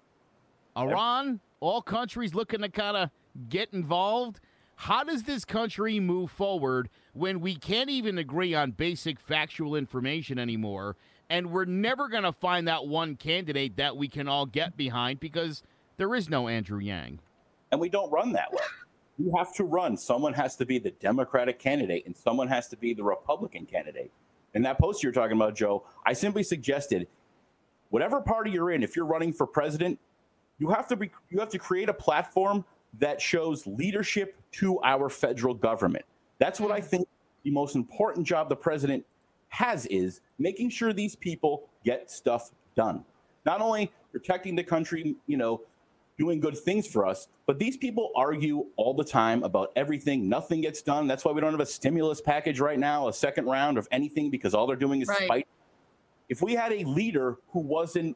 [0.77, 3.09] Iran, all countries looking to kind of
[3.49, 4.39] get involved.
[4.75, 10.39] How does this country move forward when we can't even agree on basic factual information
[10.39, 10.95] anymore?
[11.29, 15.19] And we're never going to find that one candidate that we can all get behind
[15.19, 15.63] because
[15.97, 17.19] there is no Andrew Yang.
[17.71, 18.63] And we don't run that way.
[19.17, 19.95] You have to run.
[19.97, 24.11] Someone has to be the Democratic candidate and someone has to be the Republican candidate.
[24.53, 27.07] in that post you're talking about, Joe, I simply suggested
[27.89, 29.99] whatever party you're in, if you're running for president,
[30.61, 32.63] you have to be you have to create a platform
[32.99, 36.05] that shows leadership to our federal government.
[36.37, 36.85] That's what I mm.
[36.85, 37.07] think
[37.43, 39.03] the most important job the president
[39.49, 43.03] has is making sure these people get stuff done.
[43.43, 45.61] Not only protecting the country, you know,
[46.19, 50.29] doing good things for us, but these people argue all the time about everything.
[50.29, 51.07] Nothing gets done.
[51.07, 54.29] That's why we don't have a stimulus package right now, a second round of anything,
[54.29, 55.27] because all they're doing is right.
[55.27, 55.47] fight.
[56.29, 58.15] If we had a leader who wasn't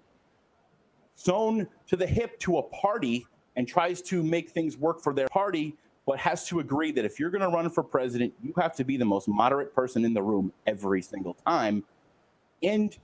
[1.15, 5.27] sewn to the hip to a party and tries to make things work for their
[5.27, 8.75] party, but has to agree that if you're going to run for president, you have
[8.75, 11.83] to be the most moderate person in the room every single time.
[12.61, 12.95] And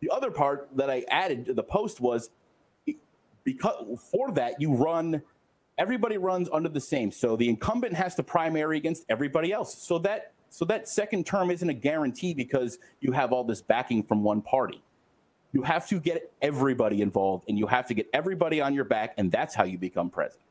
[0.00, 2.30] the other part that I added to the post was
[3.44, 5.22] because for that you run
[5.78, 7.10] everybody runs under the same.
[7.10, 9.80] So the incumbent has to primary against everybody else.
[9.80, 14.02] So that so that second term isn't a guarantee because you have all this backing
[14.02, 14.82] from one party.
[15.52, 19.14] You have to get everybody involved and you have to get everybody on your back,
[19.16, 20.44] and that's how you become president.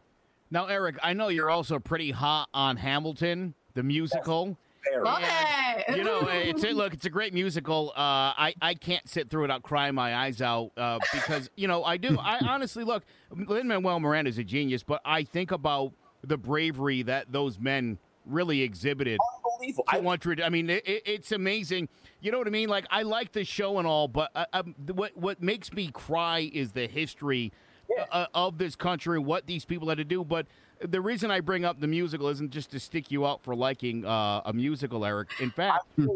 [0.49, 4.57] Now, Eric, I know you're also pretty hot on Hamilton, the musical.
[5.01, 5.97] Love it.
[5.97, 7.89] You know, it's a, look, it's a great musical.
[7.89, 11.67] Uh, I I can't sit through it without crying my eyes out uh, because you
[11.67, 12.17] know I do.
[12.17, 15.91] I honestly look, Lin Manuel Miranda is a genius, but I think about
[16.23, 19.19] the bravery that those men really exhibited.
[19.57, 19.85] Unbelievable.
[19.87, 20.43] I want to.
[20.43, 21.89] I mean, it, it's amazing.
[22.21, 22.69] You know what I mean?
[22.69, 26.49] Like I like the show and all, but uh, um, what what makes me cry
[26.53, 27.51] is the history
[27.89, 28.03] yeah.
[28.11, 30.23] Uh, of this country, and what these people had to do.
[30.23, 30.45] But
[30.81, 34.05] the reason I bring up the musical isn't just to stick you out for liking
[34.05, 35.29] uh, a musical, Eric.
[35.39, 36.07] In fact, now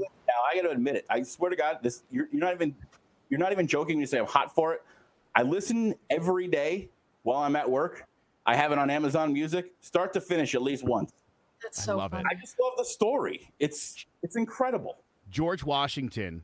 [0.51, 1.05] I got to admit it.
[1.09, 2.75] I swear to God, this you're, you're not even
[3.29, 4.83] you're not even joking when you say I'm hot for it.
[5.33, 6.89] I listen every day
[7.23, 8.05] while I'm at work.
[8.45, 11.11] I have it on Amazon Music, start to finish, at least once.
[11.63, 12.25] That's so I love it.
[12.29, 13.51] I just love the story.
[13.59, 14.97] It's it's incredible.
[15.29, 16.43] George Washington,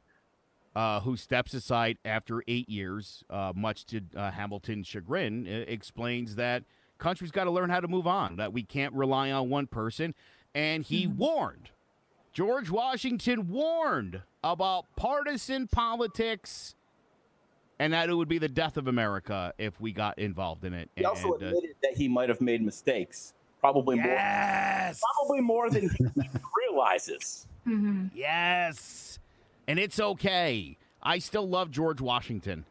[0.76, 6.63] uh, who steps aside after eight years, uh, much to uh, Hamilton's chagrin, explains that
[6.97, 10.13] country's got to learn how to move on, that we can't rely on one person.
[10.55, 11.18] And he mm-hmm.
[11.18, 11.70] warned,
[12.34, 16.76] George Washington warned about partisan politics
[17.80, 20.89] and that it would be the death of America if we got involved in it.
[20.95, 25.01] He also and, uh, admitted uh, that he might have made mistakes, probably yes!
[25.01, 26.05] more, probably more than he
[26.70, 27.47] realizes.
[27.68, 28.08] Mm-hmm.
[28.16, 29.20] Yes,
[29.68, 30.78] and it's okay.
[31.01, 32.66] I still love George Washington.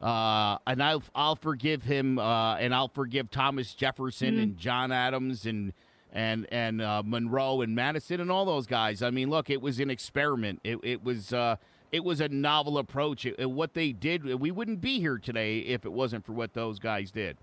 [0.00, 4.42] Uh, and I'll I'll forgive him, uh, and I'll forgive Thomas Jefferson mm-hmm.
[4.42, 5.72] and John Adams and
[6.12, 9.02] and and uh, Monroe and Madison and all those guys.
[9.02, 10.60] I mean, look, it was an experiment.
[10.64, 11.56] It it was uh,
[11.92, 13.24] it was a novel approach.
[13.24, 16.52] It, it, what they did, we wouldn't be here today if it wasn't for what
[16.52, 17.38] those guys did.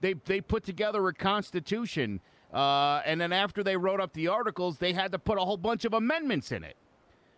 [0.00, 2.20] They they put together a constitution,
[2.52, 5.56] uh, and then after they wrote up the articles, they had to put a whole
[5.56, 6.76] bunch of amendments in it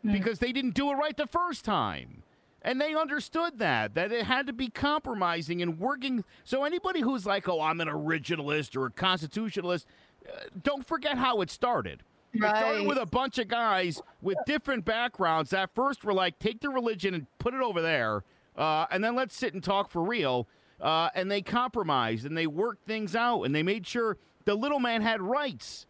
[0.04, 0.12] mm-hmm.
[0.12, 2.22] because they didn't do it right the first time.
[2.62, 6.24] And they understood that, that it had to be compromising and working.
[6.44, 9.86] So anybody who's like, oh, I'm an originalist or a constitutionalist,
[10.28, 12.02] uh, don't forget how it started.
[12.38, 12.54] Right.
[12.54, 16.60] It started with a bunch of guys with different backgrounds that first were like, take
[16.60, 18.24] the religion and put it over there,
[18.56, 20.46] uh, and then let's sit and talk for real.
[20.80, 24.16] Uh, and they compromised and they worked things out and they made sure
[24.48, 25.84] the little man had rights.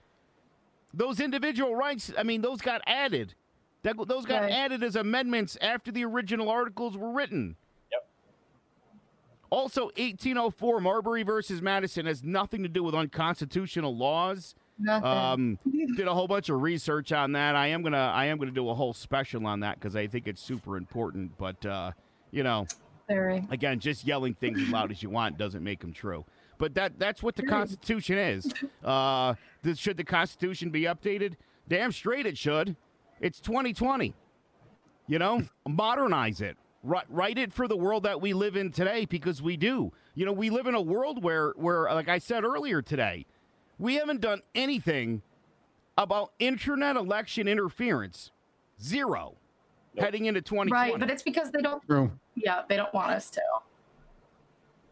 [0.92, 3.34] Those individual rights, I mean, those got added
[3.84, 4.50] that, those got right.
[4.50, 7.54] added as amendments after the original articles were written.
[7.92, 8.08] Yep.
[9.50, 14.56] Also, 1804 Marbury versus Madison has nothing to do with unconstitutional laws.
[14.76, 15.08] Nothing.
[15.08, 15.58] Um,
[15.96, 17.54] did a whole bunch of research on that.
[17.54, 20.26] I am gonna I am gonna do a whole special on that because I think
[20.26, 21.38] it's super important.
[21.38, 21.92] But uh,
[22.32, 22.66] you know,
[23.06, 23.44] Very.
[23.50, 26.24] again, just yelling things as loud as you want doesn't make them true.
[26.58, 28.52] But that that's what the Constitution is.
[28.84, 29.34] Uh,
[29.74, 31.34] should the Constitution be updated?
[31.68, 32.76] Damn straight it should.
[33.20, 34.14] It's 2020.
[35.06, 36.56] You know, modernize it.
[36.82, 39.92] Write it for the world that we live in today because we do.
[40.14, 43.26] You know, we live in a world where, where, like I said earlier today,
[43.78, 45.22] we haven't done anything
[45.96, 48.30] about internet election interference.
[48.80, 49.36] Zero.
[49.94, 50.04] Yep.
[50.04, 50.72] Heading into 2020.
[50.72, 51.82] Right, but it's because they don't.
[51.84, 52.12] True.
[52.36, 53.42] Yeah, they don't want us to.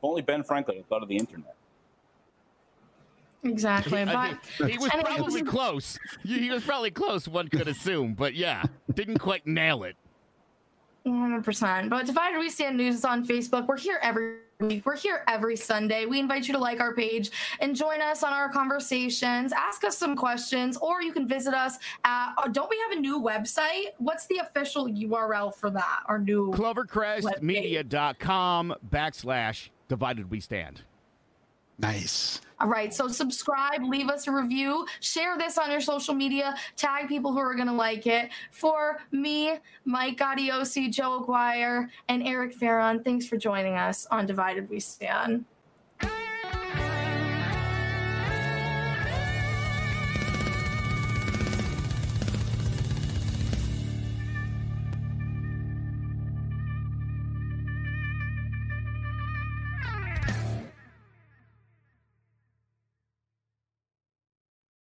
[0.07, 1.55] Only Ben Franklin thought of the internet.
[3.43, 4.05] Exactly.
[4.05, 4.39] But
[4.69, 5.99] he was probably close.
[6.25, 9.97] He was probably close, one could assume, but yeah, didn't quite nail it.
[11.07, 11.89] 100%.
[11.89, 13.69] But Divided We Stand News is on Facebook.
[13.69, 14.85] We're here every week.
[14.85, 16.07] We're here every Sunday.
[16.07, 17.31] We invite you to like our page
[17.61, 19.53] and join us on our conversations.
[19.53, 22.35] Ask us some questions, or you can visit us at.
[22.37, 23.91] Uh, don't we have a new website?
[23.99, 26.01] What's the official URL for that?
[26.07, 30.83] Our new CloverCrestMedia.com backslash Divided We Stand.
[31.79, 32.41] Nice.
[32.59, 32.93] All right.
[32.95, 37.39] So subscribe, leave us a review, share this on your social media, tag people who
[37.39, 38.31] are going to like it.
[38.51, 44.71] For me, Mike Gaudiosi, Joe Aguirre, and Eric Ferron, thanks for joining us on Divided
[44.71, 45.45] We Stand.